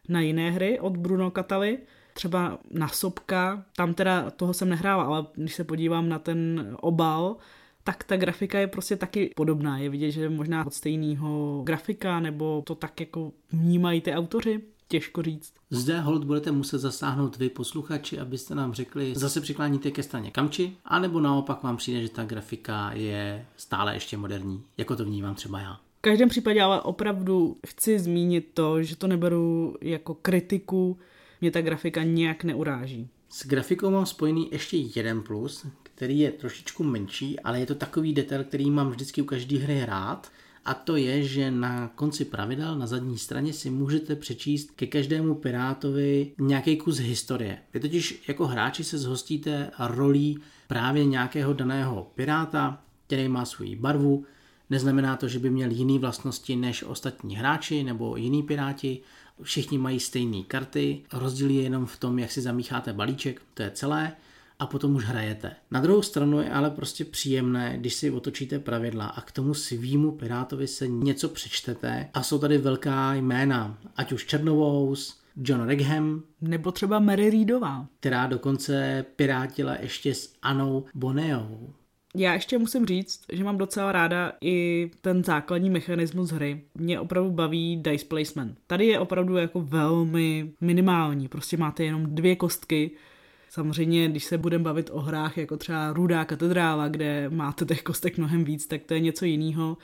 na 0.08 0.20
jiné 0.20 0.50
hry 0.50 0.80
od 0.80 0.96
Bruno 0.96 1.30
Kataly, 1.30 1.78
třeba 2.14 2.58
na 2.70 2.88
Sobka, 2.88 3.64
tam 3.76 3.94
teda 3.94 4.30
toho 4.30 4.54
jsem 4.54 4.68
nehrála, 4.68 5.04
ale 5.04 5.26
když 5.34 5.54
se 5.54 5.64
podívám 5.64 6.08
na 6.08 6.18
ten 6.18 6.68
obal, 6.80 7.36
tak 7.84 8.04
ta 8.04 8.16
grafika 8.16 8.58
je 8.58 8.66
prostě 8.66 8.96
taky 8.96 9.32
podobná. 9.36 9.78
Je 9.78 9.88
vidět, 9.88 10.10
že 10.10 10.28
možná 10.28 10.66
od 10.66 10.74
stejného 10.74 11.62
grafika, 11.64 12.20
nebo 12.20 12.62
to 12.66 12.74
tak 12.74 13.00
jako 13.00 13.32
vnímají 13.52 14.00
ty 14.00 14.12
autoři 14.12 14.60
těžko 14.92 15.22
říct. 15.22 15.52
Zde 15.70 16.00
hold 16.00 16.24
budete 16.24 16.52
muset 16.52 16.78
zasáhnout 16.78 17.36
vy 17.36 17.48
posluchači, 17.48 18.18
abyste 18.18 18.54
nám 18.54 18.72
řekli, 18.72 19.12
zase 19.16 19.40
přikláníte 19.40 19.90
ke 19.90 20.02
straně 20.02 20.30
kamči, 20.30 20.72
anebo 20.84 21.20
naopak 21.20 21.62
vám 21.62 21.76
přijde, 21.76 22.02
že 22.02 22.08
ta 22.08 22.24
grafika 22.24 22.92
je 22.92 23.46
stále 23.56 23.94
ještě 23.94 24.16
moderní, 24.16 24.62
jako 24.76 24.96
to 24.96 25.04
vnímám 25.04 25.34
třeba 25.34 25.60
já. 25.60 25.80
V 25.98 26.00
každém 26.00 26.28
případě 26.28 26.62
ale 26.62 26.80
opravdu 26.80 27.56
chci 27.66 27.98
zmínit 27.98 28.50
to, 28.54 28.82
že 28.82 28.96
to 28.96 29.06
neberu 29.06 29.76
jako 29.80 30.14
kritiku, 30.14 30.98
mě 31.40 31.50
ta 31.50 31.62
grafika 31.62 32.02
nějak 32.02 32.44
neuráží. 32.44 33.08
S 33.28 33.46
grafikou 33.46 33.90
mám 33.90 34.06
spojený 34.06 34.48
ještě 34.52 34.76
jeden 34.76 35.22
plus, 35.22 35.66
který 35.82 36.18
je 36.18 36.32
trošičku 36.32 36.84
menší, 36.84 37.40
ale 37.40 37.60
je 37.60 37.66
to 37.66 37.74
takový 37.74 38.12
detail, 38.12 38.44
který 38.44 38.70
mám 38.70 38.90
vždycky 38.90 39.22
u 39.22 39.24
každé 39.24 39.58
hry 39.58 39.84
rád 39.86 40.32
a 40.64 40.74
to 40.74 40.96
je, 40.96 41.22
že 41.22 41.50
na 41.50 41.88
konci 41.88 42.24
pravidel 42.24 42.78
na 42.78 42.86
zadní 42.86 43.18
straně 43.18 43.52
si 43.52 43.70
můžete 43.70 44.16
přečíst 44.16 44.70
ke 44.70 44.86
každému 44.86 45.34
pirátovi 45.34 46.32
nějaký 46.38 46.76
kus 46.76 46.98
historie. 46.98 47.58
Vy 47.74 47.80
totiž 47.80 48.22
jako 48.28 48.46
hráči 48.46 48.84
se 48.84 48.98
zhostíte 48.98 49.70
rolí 49.78 50.38
právě 50.68 51.04
nějakého 51.04 51.52
daného 51.52 52.10
piráta, 52.14 52.82
který 53.06 53.28
má 53.28 53.44
svoji 53.44 53.76
barvu, 53.76 54.24
Neznamená 54.72 55.16
to, 55.16 55.28
že 55.28 55.38
by 55.38 55.50
měl 55.50 55.70
jiné 55.70 55.98
vlastnosti 55.98 56.56
než 56.56 56.82
ostatní 56.82 57.36
hráči 57.36 57.82
nebo 57.82 58.16
jiní 58.16 58.42
piráti. 58.42 59.00
Všichni 59.42 59.78
mají 59.78 60.00
stejné 60.00 60.42
karty, 60.42 61.02
rozdíl 61.12 61.50
je 61.50 61.62
jenom 61.62 61.86
v 61.86 61.96
tom, 61.96 62.18
jak 62.18 62.30
si 62.30 62.40
zamícháte 62.40 62.92
balíček, 62.92 63.42
to 63.54 63.62
je 63.62 63.70
celé 63.70 64.12
a 64.62 64.66
potom 64.66 64.94
už 64.94 65.04
hrajete. 65.04 65.52
Na 65.70 65.80
druhou 65.80 66.02
stranu 66.02 66.40
je 66.40 66.50
ale 66.50 66.70
prostě 66.70 67.04
příjemné, 67.04 67.74
když 67.78 67.94
si 67.94 68.10
otočíte 68.10 68.58
pravidla 68.58 69.06
a 69.06 69.20
k 69.20 69.32
tomu 69.32 69.54
svýmu 69.54 70.12
Pirátovi 70.12 70.66
se 70.66 70.88
něco 70.88 71.28
přečtete 71.28 72.08
a 72.14 72.22
jsou 72.22 72.38
tady 72.38 72.58
velká 72.58 73.14
jména, 73.14 73.78
ať 73.96 74.12
už 74.12 74.26
Černovous, 74.26 75.20
John 75.36 75.66
Regham, 75.66 76.22
nebo 76.40 76.72
třeba 76.72 76.98
Mary 76.98 77.30
Reedová, 77.30 77.86
která 78.00 78.26
dokonce 78.26 79.04
pirátila 79.16 79.76
ještě 79.80 80.14
s 80.14 80.32
Anou 80.42 80.84
Boneovou. 80.94 81.72
Já 82.16 82.34
ještě 82.34 82.58
musím 82.58 82.86
říct, 82.86 83.20
že 83.32 83.44
mám 83.44 83.58
docela 83.58 83.92
ráda 83.92 84.32
i 84.40 84.90
ten 85.00 85.24
základní 85.24 85.70
mechanismus 85.70 86.30
hry. 86.30 86.62
Mě 86.74 87.00
opravdu 87.00 87.30
baví 87.30 87.76
dice 87.76 88.04
placement. 88.04 88.58
Tady 88.66 88.86
je 88.86 88.98
opravdu 88.98 89.36
jako 89.36 89.60
velmi 89.60 90.52
minimální. 90.60 91.28
Prostě 91.28 91.56
máte 91.56 91.84
jenom 91.84 92.14
dvě 92.14 92.36
kostky, 92.36 92.90
Samozřejmě, 93.54 94.08
když 94.08 94.24
se 94.24 94.38
budeme 94.38 94.64
bavit 94.64 94.90
o 94.92 95.00
hrách 95.00 95.38
jako 95.38 95.56
třeba 95.56 95.92
Rudá 95.92 96.24
katedrála, 96.24 96.88
kde 96.88 97.30
máte 97.30 97.64
těch 97.64 97.82
kostek 97.82 98.18
mnohem 98.18 98.44
víc, 98.44 98.66
tak 98.66 98.82
to 98.82 98.94
je 98.94 99.00
něco 99.00 99.24
jiného. 99.24 99.76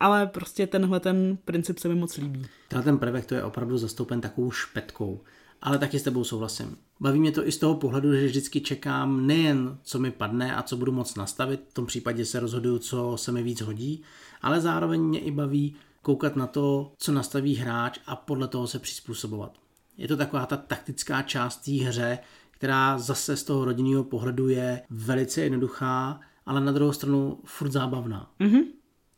Ale 0.00 0.26
prostě 0.26 0.66
tenhle 0.66 1.00
ten 1.00 1.38
princip 1.44 1.78
se 1.78 1.88
mi 1.88 1.94
moc 1.94 2.16
líbí. 2.16 2.46
Tenhle 2.68 2.84
ten 2.84 2.98
prvek 2.98 3.26
to 3.26 3.34
je 3.34 3.44
opravdu 3.44 3.78
zastoupen 3.78 4.20
takovou 4.20 4.50
špetkou. 4.50 5.20
Ale 5.62 5.78
taky 5.78 5.98
s 5.98 6.02
tebou 6.02 6.24
souhlasím. 6.24 6.76
Baví 7.00 7.20
mě 7.20 7.32
to 7.32 7.48
i 7.48 7.52
z 7.52 7.58
toho 7.58 7.74
pohledu, 7.74 8.14
že 8.14 8.26
vždycky 8.26 8.60
čekám 8.60 9.26
nejen, 9.26 9.78
co 9.82 9.98
mi 9.98 10.10
padne 10.10 10.56
a 10.56 10.62
co 10.62 10.76
budu 10.76 10.92
moc 10.92 11.14
nastavit, 11.14 11.60
v 11.68 11.74
tom 11.74 11.86
případě 11.86 12.24
se 12.24 12.40
rozhoduju, 12.40 12.78
co 12.78 13.16
se 13.16 13.32
mi 13.32 13.42
víc 13.42 13.60
hodí, 13.60 14.02
ale 14.42 14.60
zároveň 14.60 15.00
mě 15.00 15.20
i 15.20 15.30
baví 15.30 15.74
koukat 16.02 16.36
na 16.36 16.46
to, 16.46 16.92
co 16.98 17.12
nastaví 17.12 17.56
hráč 17.56 17.98
a 18.06 18.16
podle 18.16 18.48
toho 18.48 18.66
se 18.66 18.78
přizpůsobovat. 18.78 19.58
Je 19.98 20.08
to 20.08 20.16
taková 20.16 20.46
ta 20.46 20.56
taktická 20.56 21.22
část 21.22 21.56
té 21.56 21.72
hře, 21.72 22.18
která 22.56 22.98
zase 22.98 23.36
z 23.36 23.44
toho 23.44 23.64
rodinného 23.64 24.04
pohledu 24.04 24.48
je 24.48 24.82
velice 24.90 25.40
jednoduchá, 25.40 26.20
ale 26.46 26.60
na 26.60 26.72
druhou 26.72 26.92
stranu 26.92 27.40
furt 27.44 27.70
zábavná. 27.70 28.30
Mm-hmm. 28.40 28.64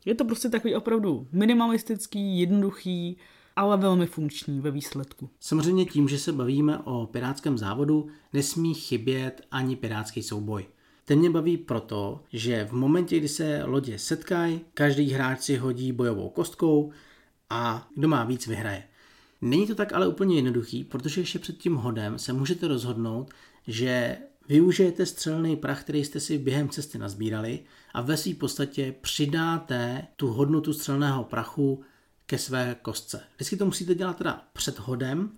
Je 0.05 0.15
to 0.15 0.25
prostě 0.25 0.49
takový 0.49 0.75
opravdu 0.75 1.27
minimalistický, 1.31 2.39
jednoduchý, 2.39 3.17
ale 3.55 3.77
velmi 3.77 4.05
funkční 4.05 4.59
ve 4.59 4.71
výsledku. 4.71 5.29
Samozřejmě 5.39 5.85
tím, 5.85 6.07
že 6.07 6.19
se 6.19 6.33
bavíme 6.33 6.77
o 6.77 7.05
pirátském 7.05 7.57
závodu, 7.57 8.07
nesmí 8.33 8.73
chybět 8.73 9.41
ani 9.51 9.75
pirátský 9.75 10.23
souboj. 10.23 10.65
Ten 11.05 11.19
mě 11.19 11.29
baví 11.29 11.57
proto, 11.57 12.23
že 12.33 12.65
v 12.65 12.71
momentě, 12.71 13.19
kdy 13.19 13.27
se 13.27 13.63
lodě 13.63 13.99
setkají, 13.99 14.61
každý 14.73 15.11
hráč 15.11 15.41
si 15.41 15.57
hodí 15.57 15.91
bojovou 15.91 16.29
kostkou 16.29 16.91
a 17.49 17.87
kdo 17.95 18.07
má 18.07 18.23
víc, 18.23 18.47
vyhraje. 18.47 18.83
Není 19.41 19.67
to 19.67 19.75
tak 19.75 19.93
ale 19.93 20.07
úplně 20.07 20.35
jednoduchý, 20.35 20.83
protože 20.83 21.21
ještě 21.21 21.39
před 21.39 21.57
tím 21.57 21.75
hodem 21.75 22.19
se 22.19 22.33
můžete 22.33 22.67
rozhodnout, 22.67 23.29
že 23.67 24.17
Využijete 24.49 25.05
střelný 25.05 25.55
prach, 25.55 25.83
který 25.83 26.05
jste 26.05 26.19
si 26.19 26.37
během 26.37 26.69
cesty 26.69 26.97
nazbírali 26.97 27.59
a 27.93 28.01
ve 28.01 28.17
své 28.17 28.33
podstatě 28.33 28.95
přidáte 29.01 30.07
tu 30.15 30.27
hodnotu 30.27 30.73
střelného 30.73 31.23
prachu 31.23 31.83
ke 32.25 32.37
své 32.37 32.75
kostce. 32.81 33.23
Vždycky 33.35 33.57
to 33.57 33.65
musíte 33.65 33.95
dělat 33.95 34.17
teda 34.17 34.43
před 34.53 34.79
hodem, 34.79 35.31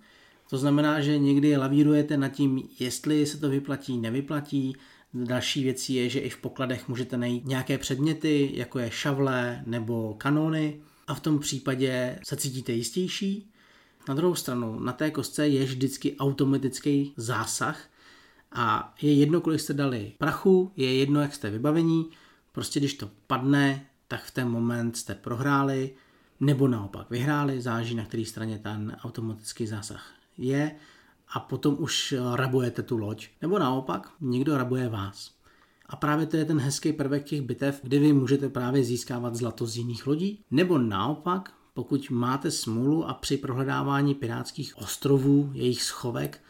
to 0.50 0.58
znamená, 0.58 1.00
že 1.00 1.18
někdy 1.18 1.56
lavírujete 1.56 2.16
nad 2.16 2.28
tím, 2.28 2.62
jestli 2.78 3.26
se 3.26 3.38
to 3.38 3.48
vyplatí, 3.48 3.98
nevyplatí. 3.98 4.76
Další 5.14 5.64
věcí 5.64 5.94
je, 5.94 6.08
že 6.08 6.20
i 6.20 6.28
v 6.28 6.36
pokladech 6.36 6.88
můžete 6.88 7.16
najít 7.16 7.46
nějaké 7.46 7.78
předměty, 7.78 8.50
jako 8.54 8.78
je 8.78 8.90
šavle 8.90 9.62
nebo 9.66 10.14
kanony 10.18 10.80
a 11.06 11.14
v 11.14 11.20
tom 11.20 11.38
případě 11.38 12.18
se 12.24 12.36
cítíte 12.36 12.72
jistější. 12.72 13.51
Na 14.08 14.14
druhou 14.14 14.34
stranu, 14.34 14.80
na 14.80 14.92
té 14.92 15.10
kostce 15.10 15.48
je 15.48 15.64
vždycky 15.64 16.16
automatický 16.16 17.14
zásah 17.16 17.88
a 18.52 18.94
je 19.02 19.14
jedno, 19.14 19.40
kolik 19.40 19.60
jste 19.60 19.72
dali 19.72 20.12
prachu, 20.18 20.72
je 20.76 20.94
jedno, 20.94 21.20
jak 21.20 21.34
jste 21.34 21.50
vybavení, 21.50 22.10
prostě 22.52 22.80
když 22.80 22.94
to 22.94 23.10
padne, 23.26 23.86
tak 24.08 24.22
v 24.22 24.30
ten 24.30 24.48
moment 24.48 24.96
jste 24.96 25.14
prohráli, 25.14 25.94
nebo 26.40 26.68
naopak 26.68 27.10
vyhráli, 27.10 27.60
záží 27.60 27.94
na 27.94 28.04
které 28.04 28.24
straně 28.24 28.58
ten 28.58 28.96
automatický 29.04 29.66
zásah 29.66 30.12
je 30.38 30.74
a 31.28 31.40
potom 31.40 31.76
už 31.78 32.14
rabujete 32.34 32.82
tu 32.82 32.96
loď. 32.96 33.28
Nebo 33.42 33.58
naopak, 33.58 34.10
někdo 34.20 34.56
rabuje 34.56 34.88
vás. 34.88 35.30
A 35.86 35.96
právě 35.96 36.26
to 36.26 36.36
je 36.36 36.44
ten 36.44 36.60
hezký 36.60 36.92
prvek 36.92 37.24
těch 37.24 37.42
bitev, 37.42 37.80
kdy 37.82 37.98
vy 37.98 38.12
můžete 38.12 38.48
právě 38.48 38.84
získávat 38.84 39.34
zlato 39.34 39.66
z 39.66 39.76
jiných 39.76 40.06
lodí. 40.06 40.44
Nebo 40.50 40.78
naopak, 40.78 41.54
pokud 41.74 42.10
máte 42.10 42.50
smůlu 42.50 43.08
a 43.08 43.14
při 43.14 43.36
prohledávání 43.36 44.14
pirátských 44.14 44.78
ostrovů, 44.78 45.50
jejich 45.54 45.82
schovek, 45.82 46.40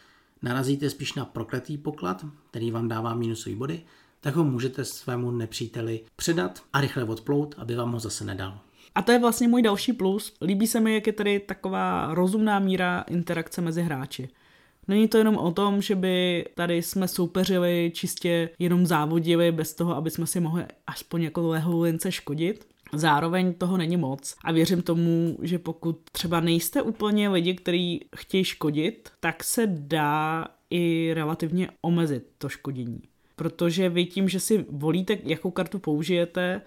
narazíte 0.42 0.90
spíš 0.90 1.14
na 1.14 1.24
prokletý 1.24 1.78
poklad, 1.78 2.24
který 2.50 2.70
vám 2.70 2.88
dává 2.88 3.14
minusové 3.14 3.56
body, 3.56 3.82
tak 4.20 4.36
ho 4.36 4.44
můžete 4.44 4.84
svému 4.84 5.30
nepříteli 5.30 6.00
předat 6.16 6.62
a 6.72 6.80
rychle 6.80 7.04
odplout, 7.04 7.54
aby 7.58 7.74
vám 7.74 7.92
ho 7.92 8.00
zase 8.00 8.24
nedal. 8.24 8.58
A 8.94 9.02
to 9.02 9.12
je 9.12 9.18
vlastně 9.18 9.48
můj 9.48 9.62
další 9.62 9.92
plus. 9.92 10.34
Líbí 10.40 10.66
se 10.66 10.80
mi, 10.80 10.94
jak 10.94 11.06
je 11.06 11.12
tady 11.12 11.40
taková 11.40 12.14
rozumná 12.14 12.58
míra 12.58 13.04
interakce 13.08 13.60
mezi 13.60 13.82
hráči. 13.82 14.28
Není 14.88 15.08
to 15.08 15.18
jenom 15.18 15.36
o 15.36 15.52
tom, 15.52 15.82
že 15.82 15.94
by 15.94 16.44
tady 16.54 16.82
jsme 16.82 17.08
soupeřili 17.08 17.92
čistě 17.94 18.50
jenom 18.58 18.86
závodili 18.86 19.52
bez 19.52 19.74
toho, 19.74 19.96
aby 19.96 20.10
jsme 20.10 20.26
si 20.26 20.40
mohli 20.40 20.64
aspoň 20.86 21.22
jako 21.22 21.48
leholince 21.48 22.12
škodit. 22.12 22.71
Zároveň 22.94 23.54
toho 23.54 23.76
není 23.76 23.96
moc 23.96 24.34
a 24.44 24.52
věřím 24.52 24.82
tomu, 24.82 25.38
že 25.42 25.58
pokud 25.58 26.00
třeba 26.12 26.40
nejste 26.40 26.82
úplně 26.82 27.28
lidi, 27.28 27.54
kteří 27.54 28.04
chtějí 28.16 28.44
škodit, 28.44 29.10
tak 29.20 29.44
se 29.44 29.66
dá 29.66 30.46
i 30.70 31.10
relativně 31.14 31.68
omezit 31.82 32.26
to 32.38 32.48
škodění. 32.48 33.00
Protože 33.36 33.88
vy 33.88 34.04
tím, 34.04 34.28
že 34.28 34.40
si 34.40 34.66
volíte, 34.70 35.18
jakou 35.24 35.50
kartu 35.50 35.78
použijete, 35.78 36.62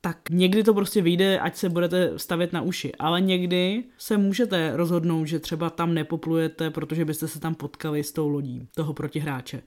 tak 0.00 0.30
někdy 0.30 0.64
to 0.64 0.74
prostě 0.74 1.02
vyjde, 1.02 1.40
ať 1.40 1.56
se 1.56 1.68
budete 1.68 2.18
stavět 2.18 2.52
na 2.52 2.62
uši. 2.62 2.92
Ale 2.98 3.20
někdy 3.20 3.84
se 3.98 4.16
můžete 4.16 4.76
rozhodnout, 4.76 5.24
že 5.24 5.38
třeba 5.38 5.70
tam 5.70 5.94
nepoplujete, 5.94 6.70
protože 6.70 7.04
byste 7.04 7.28
se 7.28 7.40
tam 7.40 7.54
potkali 7.54 8.04
s 8.04 8.12
tou 8.12 8.28
lodí 8.28 8.68
toho 8.74 8.94
protihráče. 8.94 9.62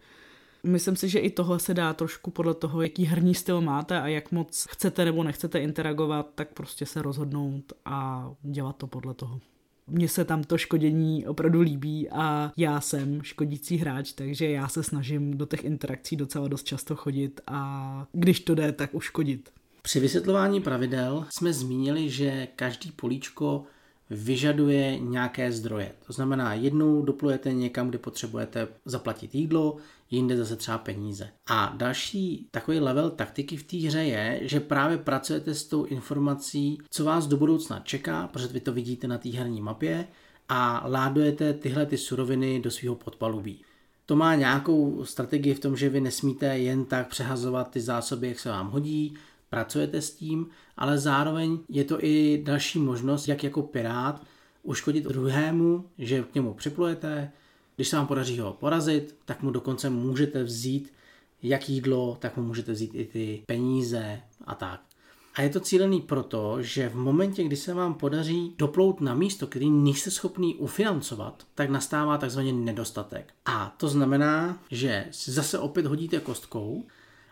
Myslím 0.67 0.95
si, 0.95 1.09
že 1.09 1.19
i 1.19 1.29
tohle 1.29 1.59
se 1.59 1.73
dá 1.73 1.93
trošku 1.93 2.31
podle 2.31 2.53
toho, 2.53 2.81
jaký 2.81 3.05
herní 3.05 3.35
styl 3.35 3.61
máte 3.61 4.01
a 4.01 4.07
jak 4.07 4.31
moc 4.31 4.67
chcete 4.69 5.05
nebo 5.05 5.23
nechcete 5.23 5.59
interagovat, 5.59 6.29
tak 6.35 6.53
prostě 6.53 6.85
se 6.85 7.01
rozhodnout 7.01 7.73
a 7.85 8.29
dělat 8.41 8.75
to 8.75 8.87
podle 8.87 9.13
toho. 9.13 9.39
Mně 9.87 10.09
se 10.09 10.25
tam 10.25 10.43
to 10.43 10.57
škodění 10.57 11.27
opravdu 11.27 11.61
líbí 11.61 12.09
a 12.09 12.51
já 12.57 12.81
jsem 12.81 13.21
škodící 13.21 13.77
hráč, 13.77 14.11
takže 14.11 14.49
já 14.49 14.67
se 14.67 14.83
snažím 14.83 15.37
do 15.37 15.45
těch 15.45 15.63
interakcí 15.63 16.15
docela 16.15 16.47
dost 16.47 16.63
často 16.63 16.95
chodit 16.95 17.41
a 17.47 18.07
když 18.11 18.39
to 18.39 18.55
jde, 18.55 18.71
tak 18.71 18.95
uškodit. 18.95 19.49
Při 19.81 19.99
vysvětlování 19.99 20.61
pravidel 20.61 21.25
jsme 21.29 21.53
zmínili, 21.53 22.09
že 22.09 22.47
každý 22.55 22.91
políčko 22.91 23.63
vyžaduje 24.09 24.99
nějaké 24.99 25.51
zdroje. 25.51 25.91
To 26.07 26.13
znamená, 26.13 26.53
jednou 26.53 27.01
doplujete 27.01 27.53
někam, 27.53 27.89
kde 27.89 27.97
potřebujete 27.97 28.67
zaplatit 28.85 29.35
jídlo, 29.35 29.77
jinde 30.11 30.37
zase 30.37 30.55
třeba 30.55 30.77
peníze. 30.77 31.29
A 31.47 31.73
další 31.77 32.47
takový 32.51 32.79
level 32.79 33.09
taktiky 33.09 33.57
v 33.57 33.63
té 33.63 33.77
hře 33.77 34.03
je, 34.03 34.39
že 34.41 34.59
právě 34.59 34.97
pracujete 34.97 35.53
s 35.53 35.65
tou 35.65 35.83
informací, 35.83 36.77
co 36.89 37.03
vás 37.03 37.27
do 37.27 37.37
budoucna 37.37 37.79
čeká, 37.79 38.27
protože 38.27 38.47
vy 38.47 38.59
to 38.59 38.73
vidíte 38.73 39.07
na 39.07 39.17
té 39.17 39.29
herní 39.29 39.61
mapě 39.61 40.07
a 40.49 40.83
ládujete 40.87 41.53
tyhle 41.53 41.85
ty 41.85 41.97
suroviny 41.97 42.59
do 42.59 42.71
svého 42.71 42.95
podpalubí. 42.95 43.61
To 44.05 44.15
má 44.15 44.35
nějakou 44.35 45.05
strategii 45.05 45.53
v 45.53 45.59
tom, 45.59 45.77
že 45.77 45.89
vy 45.89 46.01
nesmíte 46.01 46.57
jen 46.57 46.85
tak 46.85 47.07
přehazovat 47.07 47.71
ty 47.71 47.81
zásoby, 47.81 48.27
jak 48.27 48.39
se 48.39 48.49
vám 48.49 48.69
hodí, 48.69 49.13
pracujete 49.49 50.01
s 50.01 50.11
tím, 50.11 50.47
ale 50.77 50.97
zároveň 50.97 51.59
je 51.69 51.83
to 51.83 52.03
i 52.03 52.41
další 52.45 52.79
možnost, 52.79 53.27
jak 53.27 53.43
jako 53.43 53.61
pirát 53.61 54.21
uškodit 54.63 55.03
druhému, 55.03 55.85
že 55.97 56.23
k 56.23 56.35
němu 56.35 56.53
připlujete, 56.53 57.31
když 57.75 57.87
se 57.87 57.95
vám 57.95 58.07
podaří 58.07 58.39
ho 58.39 58.53
porazit, 58.53 59.15
tak 59.25 59.41
mu 59.41 59.51
dokonce 59.51 59.89
můžete 59.89 60.43
vzít 60.43 60.93
jak 61.43 61.69
jídlo, 61.69 62.17
tak 62.19 62.37
mu 62.37 62.43
můžete 62.43 62.71
vzít 62.71 62.91
i 62.93 63.05
ty 63.05 63.43
peníze 63.45 64.19
a 64.45 64.55
tak. 64.55 64.81
A 65.35 65.41
je 65.41 65.49
to 65.49 65.59
cílený 65.59 66.01
proto, 66.01 66.57
že 66.61 66.89
v 66.89 66.95
momentě, 66.95 67.43
kdy 67.43 67.55
se 67.55 67.73
vám 67.73 67.93
podaří 67.93 68.55
doplout 68.57 69.01
na 69.01 69.15
místo, 69.15 69.47
který 69.47 69.69
nejste 69.69 70.11
schopný 70.11 70.55
ufinancovat, 70.55 71.43
tak 71.55 71.69
nastává 71.69 72.17
takzvaný 72.17 72.53
nedostatek. 72.53 73.33
A 73.45 73.75
to 73.77 73.87
znamená, 73.87 74.59
že 74.71 75.05
zase 75.11 75.59
opět 75.59 75.85
hodíte 75.85 76.19
kostkou 76.19 76.85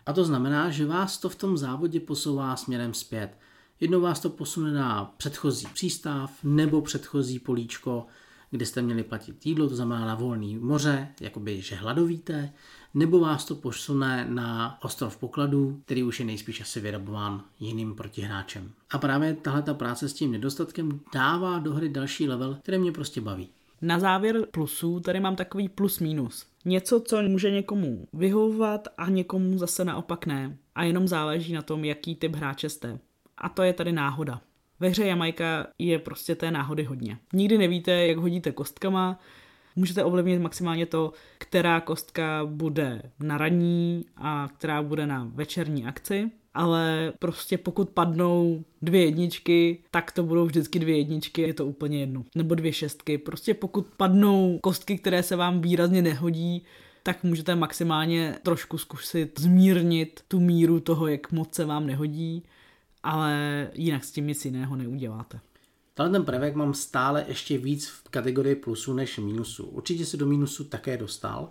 a 0.05 0.13
to 0.13 0.25
znamená, 0.25 0.69
že 0.69 0.85
vás 0.85 1.17
to 1.17 1.29
v 1.29 1.35
tom 1.35 1.57
závodě 1.57 1.99
posouvá 1.99 2.55
směrem 2.55 2.93
zpět. 2.93 3.37
Jednou 3.79 4.01
vás 4.01 4.19
to 4.19 4.29
posune 4.29 4.71
na 4.71 5.13
předchozí 5.17 5.67
přístav 5.73 6.31
nebo 6.43 6.81
předchozí 6.81 7.39
políčko, 7.39 8.05
kde 8.51 8.65
jste 8.65 8.81
měli 8.81 9.03
platit 9.03 9.45
jídlo, 9.45 9.69
to 9.69 9.75
znamená 9.75 10.05
na 10.05 10.15
volný 10.15 10.57
moře, 10.57 11.07
jakoby, 11.21 11.61
že 11.61 11.75
hladovíte, 11.75 12.53
nebo 12.93 13.19
vás 13.19 13.45
to 13.45 13.55
posune 13.55 14.25
na 14.29 14.77
ostrov 14.83 15.17
pokladů, 15.17 15.81
který 15.85 16.03
už 16.03 16.19
je 16.19 16.25
nejspíš 16.25 16.61
asi 16.61 16.79
vyrabován 16.79 17.43
jiným 17.59 17.95
protihráčem. 17.95 18.71
A 18.91 18.97
právě 18.97 19.33
tahle 19.33 19.61
ta 19.61 19.73
práce 19.73 20.09
s 20.09 20.13
tím 20.13 20.31
nedostatkem 20.31 20.99
dává 21.13 21.59
do 21.59 21.73
hry 21.73 21.89
další 21.89 22.27
level, 22.27 22.57
který 22.61 22.77
mě 22.77 22.91
prostě 22.91 23.21
baví. 23.21 23.49
Na 23.81 23.99
závěr 23.99 24.45
plusů 24.51 24.99
tady 24.99 25.19
mám 25.19 25.35
takový 25.35 25.69
plus 25.69 25.99
minus. 25.99 26.45
Něco, 26.65 26.99
co 26.99 27.21
může 27.21 27.51
někomu 27.51 28.07
vyhovovat 28.13 28.87
a 28.97 29.09
někomu 29.09 29.57
zase 29.57 29.85
naopak 29.85 30.25
ne. 30.25 30.57
A 30.75 30.83
jenom 30.83 31.07
záleží 31.07 31.53
na 31.53 31.61
tom, 31.61 31.85
jaký 31.85 32.15
typ 32.15 32.35
hráče 32.35 32.69
jste. 32.69 32.99
A 33.37 33.49
to 33.49 33.63
je 33.63 33.73
tady 33.73 33.91
náhoda. 33.91 34.41
Ve 34.79 34.89
hře 34.89 35.05
Jamajka 35.05 35.67
je 35.79 35.99
prostě 35.99 36.35
té 36.35 36.51
náhody 36.51 36.83
hodně. 36.83 37.17
Nikdy 37.33 37.57
nevíte, 37.57 38.07
jak 38.07 38.17
hodíte 38.17 38.51
kostkama, 38.51 39.19
můžete 39.75 40.03
ovlivnit 40.03 40.41
maximálně 40.41 40.85
to, 40.85 41.13
která 41.37 41.81
kostka 41.81 42.45
bude 42.45 43.01
na 43.19 43.37
ranní 43.37 44.05
a 44.17 44.49
která 44.57 44.83
bude 44.83 45.07
na 45.07 45.31
večerní 45.33 45.85
akci, 45.85 46.31
ale 46.55 47.13
prostě 47.19 47.57
pokud 47.57 47.89
padnou 47.89 48.63
dvě 48.81 49.05
jedničky, 49.05 49.83
tak 49.91 50.11
to 50.11 50.23
budou 50.23 50.45
vždycky 50.45 50.79
dvě 50.79 50.97
jedničky, 50.97 51.41
je 51.41 51.53
to 51.53 51.65
úplně 51.65 51.99
jedno. 51.99 52.23
Nebo 52.35 52.55
dvě 52.55 52.73
šestky. 52.73 53.17
Prostě 53.17 53.53
pokud 53.53 53.87
padnou 53.97 54.59
kostky, 54.63 54.97
které 54.97 55.23
se 55.23 55.35
vám 55.35 55.61
výrazně 55.61 56.01
nehodí, 56.01 56.65
tak 57.03 57.23
můžete 57.23 57.55
maximálně 57.55 58.35
trošku 58.43 58.77
zkusit 58.77 59.39
zmírnit 59.39 60.21
tu 60.27 60.39
míru 60.39 60.79
toho, 60.79 61.07
jak 61.07 61.31
moc 61.31 61.53
se 61.53 61.65
vám 61.65 61.87
nehodí, 61.87 62.43
ale 63.03 63.67
jinak 63.73 64.03
s 64.03 64.11
tím 64.11 64.27
nic 64.27 64.45
jiného 64.45 64.75
neuděláte. 64.75 65.39
Tenhle 65.93 66.19
ten 66.19 66.25
prvek 66.25 66.55
mám 66.55 66.73
stále 66.73 67.25
ještě 67.27 67.57
víc 67.57 67.87
v 67.87 68.09
kategorii 68.09 68.55
plusu 68.55 68.93
než 68.93 69.17
minusu. 69.17 69.65
Určitě 69.65 70.05
se 70.05 70.17
do 70.17 70.25
minusu 70.25 70.63
také 70.63 70.97
dostal. 70.97 71.49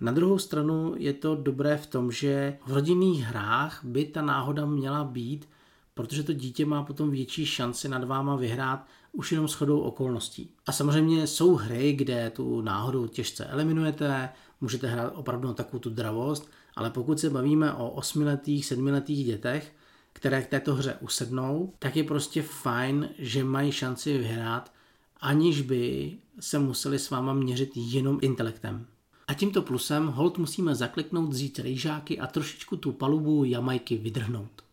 Na 0.00 0.12
druhou 0.12 0.38
stranu 0.38 0.94
je 0.96 1.12
to 1.12 1.34
dobré 1.34 1.76
v 1.76 1.86
tom, 1.86 2.12
že 2.12 2.58
v 2.66 2.72
rodinných 2.72 3.22
hrách 3.22 3.80
by 3.84 4.04
ta 4.04 4.22
náhoda 4.22 4.66
měla 4.66 5.04
být, 5.04 5.48
protože 5.94 6.22
to 6.22 6.32
dítě 6.32 6.66
má 6.66 6.82
potom 6.82 7.10
větší 7.10 7.46
šanci 7.46 7.88
nad 7.88 8.04
váma 8.04 8.36
vyhrát 8.36 8.86
už 9.12 9.32
jenom 9.32 9.48
shodou 9.48 9.80
okolností. 9.80 10.50
A 10.66 10.72
samozřejmě 10.72 11.26
jsou 11.26 11.54
hry, 11.54 11.92
kde 11.92 12.30
tu 12.30 12.60
náhodu 12.60 13.06
těžce 13.06 13.44
eliminujete, 13.44 14.28
můžete 14.60 14.86
hrát 14.86 15.12
opravdu 15.14 15.52
takovou 15.52 15.78
tu 15.78 15.90
dravost, 15.90 16.50
ale 16.76 16.90
pokud 16.90 17.20
se 17.20 17.30
bavíme 17.30 17.72
o 17.72 17.90
osmiletých, 17.90 18.66
sedmiletých 18.66 19.26
dětech, 19.26 19.72
které 20.12 20.42
k 20.42 20.46
této 20.46 20.74
hře 20.74 20.96
usednou, 21.00 21.72
tak 21.78 21.96
je 21.96 22.04
prostě 22.04 22.42
fajn, 22.42 23.08
že 23.18 23.44
mají 23.44 23.72
šanci 23.72 24.18
vyhrát, 24.18 24.72
aniž 25.20 25.60
by 25.60 26.12
se 26.40 26.58
museli 26.58 26.98
s 26.98 27.10
váma 27.10 27.32
měřit 27.32 27.70
jenom 27.76 28.18
intelektem. 28.22 28.86
A 29.28 29.34
tímto 29.34 29.62
plusem 29.62 30.06
hold 30.06 30.38
musíme 30.38 30.74
zakliknout, 30.74 31.30
vzít 31.30 31.58
rejžáky 31.58 32.18
a 32.18 32.26
trošičku 32.26 32.76
tu 32.76 32.92
palubu 32.92 33.44
Jamajky 33.44 33.96
vydrhnout. 33.96 34.64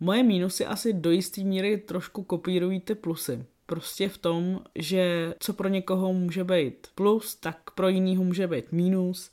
Moje 0.00 0.22
mínusy 0.22 0.66
asi 0.66 0.92
do 0.92 1.10
jisté 1.10 1.42
míry 1.42 1.78
trošku 1.78 2.22
kopírují 2.22 2.80
ty 2.80 2.94
plusy. 2.94 3.44
prostě 3.66 4.08
v 4.08 4.18
tom, 4.18 4.60
že 4.74 5.34
co 5.38 5.52
pro 5.52 5.68
někoho 5.68 6.12
může 6.12 6.44
být 6.44 6.86
plus, 6.94 7.34
tak 7.34 7.70
pro 7.70 7.88
jinýho 7.88 8.24
může 8.24 8.46
být 8.46 8.72
mínus. 8.72 9.30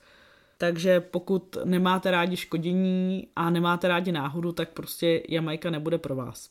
Takže 0.58 1.00
pokud 1.00 1.58
nemáte 1.64 2.12
rádi 2.12 2.38
škodění 2.38 3.28
a 3.36 3.50
nemáte 3.50 3.88
rádi 3.88 4.12
náhodu, 4.12 4.52
tak 4.52 4.70
prostě 4.70 5.24
Jamajka 5.30 5.70
nebude 5.70 5.98
pro 5.98 6.16
vás. 6.16 6.50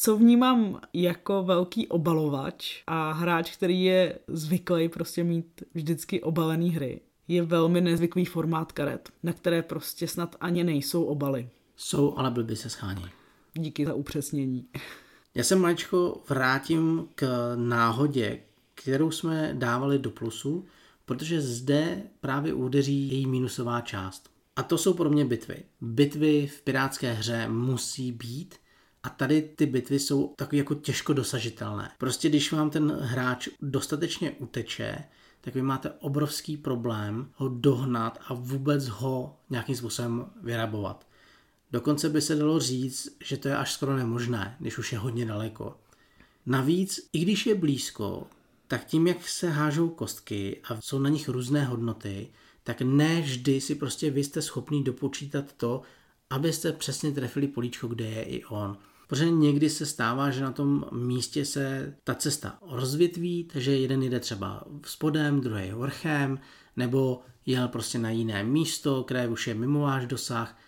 Co 0.00 0.16
vnímám 0.16 0.80
jako 0.92 1.42
velký 1.42 1.88
obalovač 1.88 2.82
a 2.86 3.12
hráč, 3.12 3.56
který 3.56 3.84
je 3.84 4.18
zvyklý 4.28 4.88
prostě 4.88 5.24
mít 5.24 5.62
vždycky 5.74 6.22
obalený 6.22 6.70
hry, 6.70 7.00
je 7.28 7.42
velmi 7.42 7.80
nezvyklý 7.80 8.24
formát 8.24 8.72
karet, 8.72 9.10
na 9.22 9.32
které 9.32 9.62
prostě 9.62 10.08
snad 10.08 10.36
ani 10.40 10.64
nejsou 10.64 11.04
obaly. 11.04 11.50
Jsou, 11.76 12.14
ale 12.16 12.30
by 12.30 12.56
se 12.56 12.70
schání. 12.70 13.04
Díky 13.54 13.86
za 13.86 13.94
upřesnění. 13.94 14.66
Já 15.34 15.44
se 15.44 15.56
maličko 15.56 16.22
vrátím 16.28 17.08
k 17.14 17.52
náhodě, 17.56 18.40
kterou 18.74 19.10
jsme 19.10 19.54
dávali 19.54 19.98
do 19.98 20.10
plusu, 20.10 20.64
protože 21.04 21.40
zde 21.40 22.02
právě 22.20 22.54
údeří 22.54 23.08
její 23.12 23.26
minusová 23.26 23.80
část. 23.80 24.30
A 24.56 24.62
to 24.62 24.78
jsou 24.78 24.94
pro 24.94 25.10
mě 25.10 25.24
bitvy. 25.24 25.56
Bitvy 25.80 26.46
v 26.46 26.62
pirátské 26.62 27.12
hře 27.12 27.48
musí 27.48 28.12
být 28.12 28.54
a 29.08 29.10
tady 29.10 29.42
ty 29.42 29.66
bitvy 29.66 29.98
jsou 29.98 30.34
takové 30.36 30.56
jako 30.56 30.74
těžko 30.74 31.12
dosažitelné. 31.12 31.90
Prostě 31.98 32.28
když 32.28 32.52
vám 32.52 32.70
ten 32.70 32.90
hráč 32.90 33.48
dostatečně 33.62 34.30
uteče, 34.30 35.04
tak 35.40 35.54
vy 35.54 35.62
máte 35.62 35.90
obrovský 35.90 36.56
problém 36.56 37.30
ho 37.34 37.48
dohnat 37.48 38.18
a 38.26 38.34
vůbec 38.34 38.88
ho 38.88 39.36
nějakým 39.50 39.76
způsobem 39.76 40.26
vyrabovat. 40.42 41.06
Dokonce 41.72 42.08
by 42.08 42.20
se 42.20 42.34
dalo 42.34 42.60
říct, 42.60 43.16
že 43.24 43.36
to 43.36 43.48
je 43.48 43.56
až 43.56 43.72
skoro 43.72 43.96
nemožné, 43.96 44.56
když 44.60 44.78
už 44.78 44.92
je 44.92 44.98
hodně 44.98 45.26
daleko. 45.26 45.76
Navíc, 46.46 47.08
i 47.12 47.18
když 47.18 47.46
je 47.46 47.54
blízko, 47.54 48.26
tak 48.66 48.84
tím, 48.84 49.06
jak 49.06 49.28
se 49.28 49.50
hážou 49.50 49.88
kostky 49.88 50.60
a 50.64 50.80
jsou 50.80 50.98
na 50.98 51.08
nich 51.08 51.28
různé 51.28 51.64
hodnoty, 51.64 52.28
tak 52.62 52.82
ne 52.82 53.20
vždy 53.20 53.60
si 53.60 53.74
prostě 53.74 54.10
vy 54.10 54.24
jste 54.24 54.42
schopný 54.42 54.84
dopočítat 54.84 55.52
to, 55.52 55.82
abyste 56.30 56.72
přesně 56.72 57.12
trefili 57.12 57.48
políčko, 57.48 57.88
kde 57.88 58.04
je 58.04 58.22
i 58.22 58.44
on. 58.44 58.78
Protože 59.08 59.30
někdy 59.30 59.70
se 59.70 59.86
stává, 59.86 60.30
že 60.30 60.42
na 60.42 60.52
tom 60.52 60.84
místě 60.92 61.44
se 61.44 61.94
ta 62.04 62.14
cesta 62.14 62.58
rozvětví, 62.62 63.44
takže 63.52 63.76
jeden 63.76 64.02
jde 64.02 64.20
třeba 64.20 64.64
spodem, 64.84 65.40
druhý 65.40 65.70
vrchem, 65.72 66.38
nebo 66.76 67.20
jel 67.46 67.68
prostě 67.68 67.98
na 67.98 68.10
jiné 68.10 68.44
místo, 68.44 69.04
které 69.04 69.28
už 69.28 69.46
je 69.46 69.54
mimo 69.54 69.80
váš 69.80 70.06
dosah. 70.06 70.58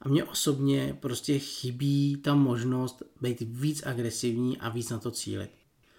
A 0.00 0.08
mně 0.08 0.24
osobně 0.24 0.96
prostě 1.00 1.38
chybí 1.38 2.16
ta 2.16 2.34
možnost 2.34 3.02
být 3.20 3.40
víc 3.40 3.82
agresivní 3.86 4.58
a 4.58 4.68
víc 4.68 4.90
na 4.90 4.98
to 4.98 5.10
cílit. 5.10 5.50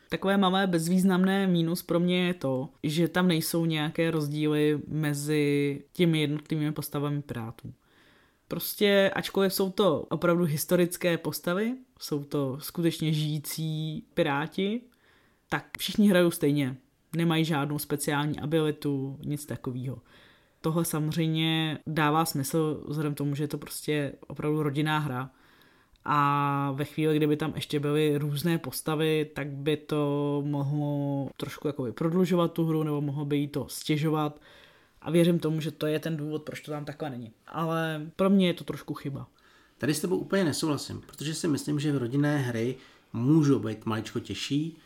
Takové 0.09 0.37
malé 0.37 0.67
bezvýznamné 0.67 1.47
mínus 1.47 1.83
pro 1.83 1.99
mě 1.99 2.27
je 2.27 2.33
to, 2.33 2.69
že 2.83 3.07
tam 3.07 3.27
nejsou 3.27 3.65
nějaké 3.65 4.11
rozdíly 4.11 4.81
mezi 4.87 5.83
těmi 5.93 6.21
jednotlivými 6.21 6.71
postavami 6.71 7.21
pirátů. 7.21 7.73
Prostě, 8.49 9.11
ačkoliv 9.15 9.53
jsou 9.53 9.69
to 9.69 10.05
opravdu 10.09 10.43
historické 10.43 11.17
postavy, 11.17 11.75
jsou 11.99 12.23
to 12.23 12.57
skutečně 12.59 13.13
žijící 13.13 14.03
piráti, 14.13 14.81
tak 15.49 15.77
všichni 15.77 16.09
hrajou 16.09 16.31
stejně. 16.31 16.77
Nemají 17.15 17.45
žádnou 17.45 17.79
speciální 17.79 18.39
abilitu, 18.39 19.19
nic 19.25 19.45
takového. 19.45 20.01
Tohle 20.61 20.85
samozřejmě 20.85 21.79
dává 21.87 22.25
smysl 22.25 22.83
vzhledem 22.87 23.15
tomu, 23.15 23.35
že 23.35 23.43
je 23.43 23.47
to 23.47 23.57
prostě 23.57 24.13
opravdu 24.27 24.63
rodinná 24.63 24.99
hra. 24.99 25.29
A 26.05 26.71
ve 26.75 26.85
chvíli, 26.85 27.17
kdyby 27.17 27.37
tam 27.37 27.51
ještě 27.55 27.79
byly 27.79 28.17
různé 28.17 28.57
postavy, 28.57 29.31
tak 29.35 29.47
by 29.47 29.77
to 29.77 30.43
mohlo 30.45 31.29
trošku 31.37 31.67
jako 31.67 31.91
prodlužovat 31.91 32.53
tu 32.53 32.65
hru, 32.65 32.83
nebo 32.83 33.01
mohlo 33.01 33.25
by 33.25 33.37
jí 33.37 33.47
to 33.47 33.67
stěžovat. 33.69 34.39
A 35.01 35.11
věřím 35.11 35.39
tomu, 35.39 35.61
že 35.61 35.71
to 35.71 35.87
je 35.87 35.99
ten 35.99 36.17
důvod, 36.17 36.43
proč 36.43 36.61
to 36.61 36.71
tam 36.71 36.85
takhle 36.85 37.09
není. 37.09 37.31
Ale 37.47 38.11
pro 38.15 38.29
mě 38.29 38.47
je 38.47 38.53
to 38.53 38.63
trošku 38.63 38.93
chyba. 38.93 39.27
Tady 39.77 39.93
s 39.93 40.01
tebou 40.01 40.17
úplně 40.17 40.43
nesouhlasím, 40.43 41.01
protože 41.01 41.33
si 41.33 41.47
myslím, 41.47 41.79
že 41.79 41.91
v 41.91 41.97
rodinné 41.97 42.37
hry 42.37 42.75
můžou 43.13 43.59
být 43.59 43.85
maličko 43.85 44.19
těžší. 44.19 44.77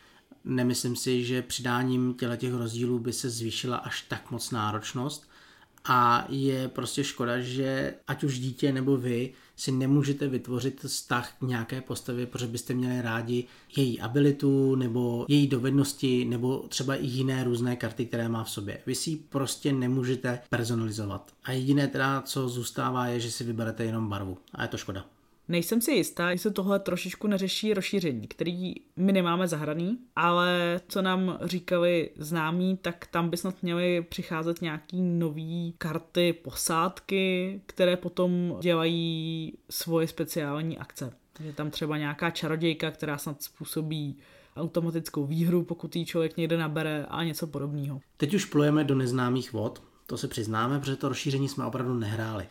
Nemyslím 0.44 0.96
si, 0.96 1.24
že 1.24 1.42
přidáním 1.42 2.14
těle 2.14 2.36
těch 2.36 2.54
rozdílů 2.54 2.98
by 2.98 3.12
se 3.12 3.30
zvýšila 3.30 3.76
až 3.76 4.02
tak 4.02 4.30
moc 4.30 4.50
náročnost 4.50 5.30
a 5.88 6.26
je 6.28 6.68
prostě 6.68 7.04
škoda, 7.04 7.40
že 7.40 7.94
ať 8.06 8.24
už 8.24 8.38
dítě 8.38 8.72
nebo 8.72 8.96
vy 8.96 9.32
si 9.56 9.72
nemůžete 9.72 10.28
vytvořit 10.28 10.80
vztah 10.80 11.32
k 11.38 11.42
nějaké 11.42 11.80
postavě, 11.80 12.26
protože 12.26 12.46
byste 12.46 12.74
měli 12.74 13.02
rádi 13.02 13.44
její 13.76 14.00
abilitu 14.00 14.74
nebo 14.74 15.26
její 15.28 15.46
dovednosti 15.46 16.24
nebo 16.24 16.58
třeba 16.68 16.94
i 16.94 17.06
jiné 17.06 17.44
různé 17.44 17.76
karty, 17.76 18.06
které 18.06 18.28
má 18.28 18.44
v 18.44 18.50
sobě. 18.50 18.78
Vy 18.86 18.94
si 18.94 19.10
ji 19.10 19.16
prostě 19.16 19.72
nemůžete 19.72 20.40
personalizovat. 20.50 21.32
A 21.44 21.52
jediné 21.52 21.88
teda, 21.88 22.22
co 22.22 22.48
zůstává, 22.48 23.06
je, 23.06 23.20
že 23.20 23.30
si 23.30 23.44
vyberete 23.44 23.84
jenom 23.84 24.08
barvu. 24.08 24.38
A 24.54 24.62
je 24.62 24.68
to 24.68 24.76
škoda. 24.76 25.13
Nejsem 25.48 25.80
si 25.80 25.92
jistá, 25.92 26.30
jestli 26.30 26.50
tohle 26.50 26.80
trošičku 26.80 27.26
neřeší 27.26 27.74
rozšíření, 27.74 28.26
který 28.28 28.74
my 28.96 29.12
nemáme 29.12 29.48
zahraný, 29.48 29.98
ale 30.16 30.80
co 30.88 31.02
nám 31.02 31.38
říkali 31.42 32.10
známí, 32.16 32.76
tak 32.76 33.06
tam 33.06 33.30
by 33.30 33.36
snad 33.36 33.62
měly 33.62 34.02
přicházet 34.02 34.62
nějaký 34.62 35.02
nový 35.02 35.74
karty 35.78 36.32
posádky, 36.32 37.60
které 37.66 37.96
potom 37.96 38.56
dělají 38.60 39.52
svoje 39.70 40.08
speciální 40.08 40.78
akce. 40.78 41.12
Je 41.40 41.52
tam 41.52 41.70
třeba 41.70 41.98
nějaká 41.98 42.30
čarodějka, 42.30 42.90
která 42.90 43.18
snad 43.18 43.42
způsobí 43.42 44.18
automatickou 44.56 45.26
výhru, 45.26 45.62
pokud 45.64 45.96
jí 45.96 46.06
člověk 46.06 46.36
někde 46.36 46.58
nabere 46.58 47.06
a 47.08 47.24
něco 47.24 47.46
podobného. 47.46 48.00
Teď 48.16 48.34
už 48.34 48.44
plujeme 48.44 48.84
do 48.84 48.94
neznámých 48.94 49.52
vod, 49.52 49.82
to 50.06 50.16
se 50.16 50.28
přiznáme, 50.28 50.80
protože 50.80 50.96
to 50.96 51.08
rozšíření 51.08 51.48
jsme 51.48 51.66
opravdu 51.66 51.94
nehráli. 51.94 52.46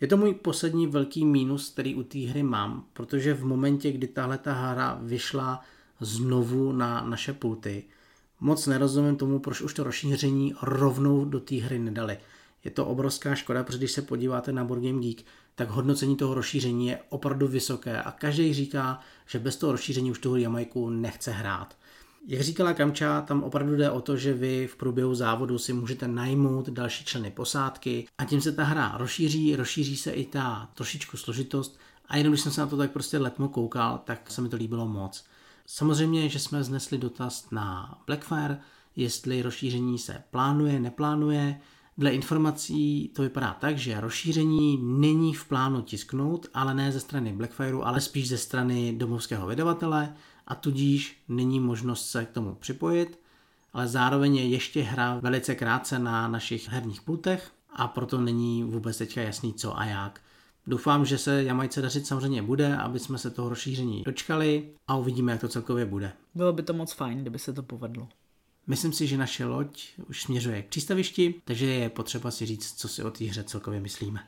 Je 0.00 0.06
to 0.06 0.16
můj 0.16 0.34
poslední 0.34 0.86
velký 0.86 1.24
mínus, 1.24 1.70
který 1.70 1.94
u 1.94 2.02
té 2.02 2.18
hry 2.18 2.42
mám, 2.42 2.84
protože 2.92 3.34
v 3.34 3.44
momentě, 3.44 3.92
kdy 3.92 4.06
tahle 4.06 4.38
ta 4.38 4.52
hra 4.52 4.98
vyšla 5.02 5.60
znovu 6.00 6.72
na 6.72 7.04
naše 7.04 7.32
pulty, 7.32 7.84
moc 8.40 8.66
nerozumím 8.66 9.16
tomu, 9.16 9.38
proč 9.38 9.60
už 9.60 9.74
to 9.74 9.84
rozšíření 9.84 10.54
rovnou 10.62 11.24
do 11.24 11.40
té 11.40 11.54
hry 11.54 11.78
nedali. 11.78 12.18
Je 12.64 12.70
to 12.70 12.86
obrovská 12.86 13.34
škoda, 13.34 13.64
protože 13.64 13.78
když 13.78 13.92
se 13.92 14.02
podíváte 14.02 14.52
na 14.52 14.64
Board 14.64 14.82
Game 14.82 15.00
Geek, 15.00 15.24
tak 15.54 15.68
hodnocení 15.68 16.16
toho 16.16 16.34
rozšíření 16.34 16.86
je 16.86 16.98
opravdu 17.08 17.48
vysoké 17.48 18.02
a 18.02 18.10
každý 18.12 18.54
říká, 18.54 19.00
že 19.26 19.38
bez 19.38 19.56
toho 19.56 19.72
rozšíření 19.72 20.10
už 20.10 20.18
tu 20.18 20.36
Jamajku 20.36 20.90
nechce 20.90 21.30
hrát. 21.30 21.76
Jak 22.26 22.40
říkala 22.40 22.72
Kamča, 22.72 23.20
tam 23.20 23.42
opravdu 23.42 23.76
jde 23.76 23.90
o 23.90 24.00
to, 24.00 24.16
že 24.16 24.34
vy 24.34 24.66
v 24.66 24.76
průběhu 24.76 25.14
závodu 25.14 25.58
si 25.58 25.72
můžete 25.72 26.08
najmout 26.08 26.68
další 26.68 27.04
členy 27.04 27.30
posádky 27.30 28.06
a 28.18 28.24
tím 28.24 28.40
se 28.40 28.52
ta 28.52 28.64
hra 28.64 28.94
rozšíří, 28.96 29.56
rozšíří 29.56 29.96
se 29.96 30.10
i 30.10 30.24
ta 30.24 30.70
trošičku 30.74 31.16
složitost 31.16 31.78
a 32.08 32.16
jenom 32.16 32.32
když 32.32 32.40
jsem 32.40 32.52
se 32.52 32.60
na 32.60 32.66
to 32.66 32.76
tak 32.76 32.90
prostě 32.90 33.18
letmo 33.18 33.48
koukal, 33.48 34.00
tak 34.04 34.30
se 34.30 34.40
mi 34.40 34.48
to 34.48 34.56
líbilo 34.56 34.88
moc. 34.88 35.24
Samozřejmě, 35.66 36.28
že 36.28 36.38
jsme 36.38 36.64
znesli 36.64 36.98
dotaz 36.98 37.50
na 37.50 37.98
Blackfire, 38.06 38.60
jestli 38.96 39.42
rozšíření 39.42 39.98
se 39.98 40.22
plánuje, 40.30 40.80
neplánuje. 40.80 41.60
Dle 41.98 42.10
informací 42.10 43.10
to 43.14 43.22
vypadá 43.22 43.56
tak, 43.60 43.78
že 43.78 44.00
rozšíření 44.00 44.78
není 44.82 45.34
v 45.34 45.44
plánu 45.44 45.82
tisknout, 45.82 46.46
ale 46.54 46.74
ne 46.74 46.92
ze 46.92 47.00
strany 47.00 47.32
Blackfireu, 47.32 47.82
ale 47.82 48.00
spíš 48.00 48.28
ze 48.28 48.38
strany 48.38 48.94
domovského 48.96 49.46
vydavatele 49.46 50.14
a 50.46 50.54
tudíž 50.54 51.22
není 51.28 51.60
možnost 51.60 52.10
se 52.10 52.24
k 52.24 52.30
tomu 52.30 52.54
připojit, 52.54 53.18
ale 53.72 53.88
zároveň 53.88 54.36
je 54.36 54.48
ještě 54.48 54.82
hra 54.82 55.18
velice 55.22 55.54
krátce 55.54 55.98
na 55.98 56.28
našich 56.28 56.68
herních 56.68 57.02
pultech 57.02 57.50
a 57.72 57.88
proto 57.88 58.20
není 58.20 58.64
vůbec 58.64 58.98
teďka 58.98 59.22
jasný 59.22 59.54
co 59.54 59.78
a 59.78 59.84
jak. 59.84 60.20
Doufám, 60.66 61.04
že 61.04 61.18
se 61.18 61.44
Jamajce 61.44 61.82
dařit 61.82 62.06
samozřejmě 62.06 62.42
bude, 62.42 62.76
aby 62.76 62.98
jsme 62.98 63.18
se 63.18 63.30
toho 63.30 63.48
rozšíření 63.48 64.02
dočkali 64.02 64.70
a 64.88 64.96
uvidíme, 64.96 65.32
jak 65.32 65.40
to 65.40 65.48
celkově 65.48 65.86
bude. 65.86 66.12
Bylo 66.34 66.52
by 66.52 66.62
to 66.62 66.72
moc 66.72 66.92
fajn, 66.92 67.20
kdyby 67.20 67.38
se 67.38 67.52
to 67.52 67.62
povedlo. 67.62 68.08
Myslím 68.66 68.92
si, 68.92 69.06
že 69.06 69.16
naše 69.16 69.44
loď 69.44 69.88
už 70.08 70.22
směřuje 70.22 70.62
k 70.62 70.68
přístavišti, 70.68 71.34
takže 71.44 71.66
je 71.66 71.88
potřeba 71.88 72.30
si 72.30 72.46
říct, 72.46 72.74
co 72.74 72.88
si 72.88 73.02
o 73.02 73.10
té 73.10 73.24
hře 73.24 73.44
celkově 73.44 73.80
myslíme. 73.80 74.20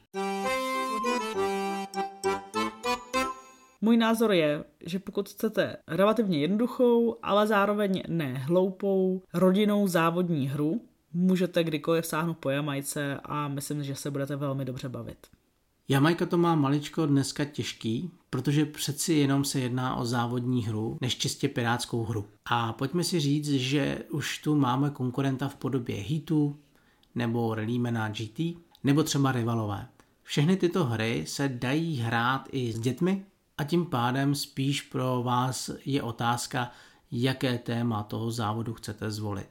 Můj 3.87 3.97
názor 3.97 4.33
je, 4.33 4.65
že 4.87 4.99
pokud 4.99 5.29
chcete 5.29 5.77
relativně 5.89 6.39
jednoduchou, 6.39 7.17
ale 7.23 7.47
zároveň 7.47 8.03
ne 8.09 8.35
hloupou, 8.35 9.23
rodinnou 9.35 9.87
závodní 9.87 10.49
hru, 10.49 10.81
můžete 11.13 11.65
kdykoliv 11.65 12.07
sáhnout 12.07 12.39
po 12.39 12.51
Jamajce 12.51 13.21
a 13.25 13.49
myslím, 13.49 13.85
že 13.85 13.95
se 13.95 14.11
budete 14.11 14.37
velmi 14.37 14.65
dobře 14.65 14.89
bavit. 14.89 15.27
Jamajka 15.89 16.27
to 16.27 16.39
má 16.39 16.55
maličko 16.55 17.07
dneska 17.07 17.45
těžký, 17.45 18.11
protože 18.31 18.67
přeci 18.67 19.15
jenom 19.15 19.45
se 19.45 19.61
jedná 19.61 19.97
o 19.97 20.05
závodní 20.05 20.65
hru, 20.65 20.99
než 21.01 21.19
čistě 21.19 21.49
pirátskou 21.49 22.05
hru. 22.05 22.27
A 22.45 22.73
pojďme 22.73 23.05
si 23.05 23.21
říct, 23.21 23.51
že 23.51 23.99
už 24.11 24.39
tu 24.39 24.57
máme 24.57 24.91
konkurenta 24.91 25.49
v 25.49 25.57
podobě 25.57 25.97
Heatu, 25.97 26.57
nebo 27.15 27.55
Rallymana 27.55 28.09
GT, 28.09 28.41
nebo 28.85 29.03
třeba 29.03 29.33
Rivalové. 29.33 29.87
Všechny 30.23 30.57
tyto 30.57 30.85
hry 30.85 31.25
se 31.27 31.49
dají 31.49 31.97
hrát 31.97 32.49
i 32.53 32.73
s 32.73 32.81
dětmi, 32.81 33.25
a 33.59 33.65
tím 33.65 33.87
pádem 33.87 34.35
spíš 34.35 34.83
pro 34.83 35.23
vás 35.23 35.71
je 35.85 36.03
otázka, 36.03 36.71
jaké 37.13 37.59
téma 37.59 38.03
toho 38.03 38.31
závodu 38.31 38.75
chcete 38.75 39.11
zvolit. 39.11 39.49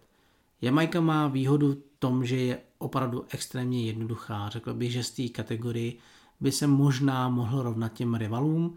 Jamajka 0.62 1.02
má 1.02 1.28
výhodu 1.28 1.72
v 1.72 1.78
tom, 2.00 2.26
že 2.26 2.36
je 2.36 2.60
opravdu 2.78 3.26
extrémně 3.30 3.86
jednoduchá. 3.86 4.50
Řekl 4.50 4.74
bych, 4.74 4.92
že 4.92 5.04
z 5.04 5.12
té 5.12 5.30
kategorii 5.30 6.00
by 6.40 6.52
se 6.52 6.68
možná 6.68 7.30
mohl 7.30 7.64
rovnat 7.64 7.94
těm 7.94 8.16
rivalům, 8.16 8.76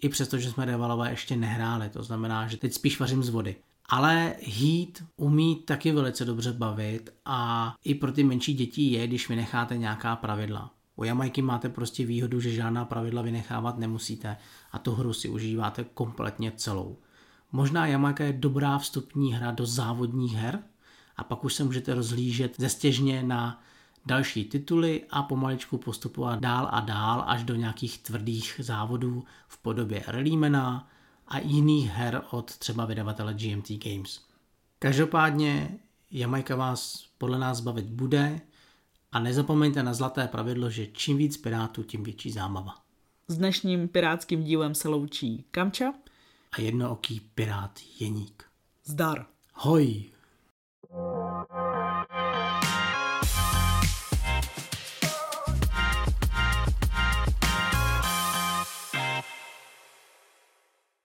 i 0.00 0.08
přesto, 0.08 0.38
že 0.38 0.50
jsme 0.50 0.64
rivalové 0.64 1.10
ještě 1.10 1.36
nehráli. 1.36 1.88
To 1.88 2.02
znamená, 2.02 2.48
že 2.48 2.56
teď 2.56 2.72
spíš 2.72 3.00
vařím 3.00 3.22
z 3.22 3.28
vody. 3.28 3.56
Ale 3.88 4.36
Heat 4.42 5.02
umí 5.16 5.56
taky 5.56 5.92
velice 5.92 6.24
dobře 6.24 6.52
bavit 6.52 7.10
a 7.24 7.74
i 7.84 7.94
pro 7.94 8.12
ty 8.12 8.24
menší 8.24 8.54
děti 8.54 8.82
je, 8.82 9.06
když 9.06 9.28
vynecháte 9.28 9.78
nějaká 9.78 10.16
pravidla. 10.16 10.73
U 10.96 11.04
Jamajky 11.04 11.42
máte 11.42 11.68
prostě 11.68 12.06
výhodu, 12.06 12.40
že 12.40 12.50
žádná 12.50 12.84
pravidla 12.84 13.22
vynechávat 13.22 13.78
nemusíte 13.78 14.36
a 14.72 14.78
tu 14.78 14.94
hru 14.94 15.12
si 15.12 15.28
užíváte 15.28 15.84
kompletně 15.84 16.52
celou. 16.56 16.96
Možná 17.52 17.86
Jamajka 17.86 18.24
je 18.24 18.32
dobrá 18.32 18.78
vstupní 18.78 19.34
hra 19.34 19.50
do 19.50 19.66
závodních 19.66 20.34
her 20.34 20.62
a 21.16 21.24
pak 21.24 21.44
už 21.44 21.54
se 21.54 21.64
můžete 21.64 21.94
rozhlížet 21.94 22.54
zestěžně 22.58 23.22
na 23.22 23.62
další 24.06 24.44
tituly 24.44 25.04
a 25.10 25.22
pomaličku 25.22 25.78
postupovat 25.78 26.40
dál 26.40 26.68
a 26.70 26.80
dál 26.80 27.24
až 27.26 27.44
do 27.44 27.54
nějakých 27.54 27.98
tvrdých 27.98 28.54
závodů 28.58 29.24
v 29.48 29.58
podobě 29.58 30.04
Rallymana 30.06 30.88
a 31.28 31.38
jiných 31.38 31.90
her 31.90 32.22
od 32.30 32.58
třeba 32.58 32.84
vydavatele 32.84 33.34
GMT 33.34 33.70
Games. 33.70 34.20
Každopádně 34.78 35.78
Jamajka 36.10 36.56
vás 36.56 37.06
podle 37.18 37.38
nás 37.38 37.60
bavit 37.60 37.86
bude 37.86 38.40
a 39.14 39.18
nezapomeňte 39.18 39.82
na 39.82 39.94
zlaté 39.94 40.28
pravidlo, 40.28 40.70
že 40.70 40.86
čím 40.86 41.16
víc 41.16 41.36
pirátů, 41.36 41.82
tím 41.82 42.02
větší 42.02 42.30
zábava. 42.30 42.74
S 43.28 43.36
dnešním 43.36 43.88
pirátským 43.88 44.42
dílem 44.42 44.74
se 44.74 44.88
loučí 44.88 45.44
Kamča 45.50 45.94
a 46.52 46.60
jednooký 46.60 47.20
pirát 47.34 47.80
Jeník. 48.00 48.44
Zdar. 48.84 49.26
Hoj! 49.54 50.04
Thank 50.90 51.78
you. 51.78 51.83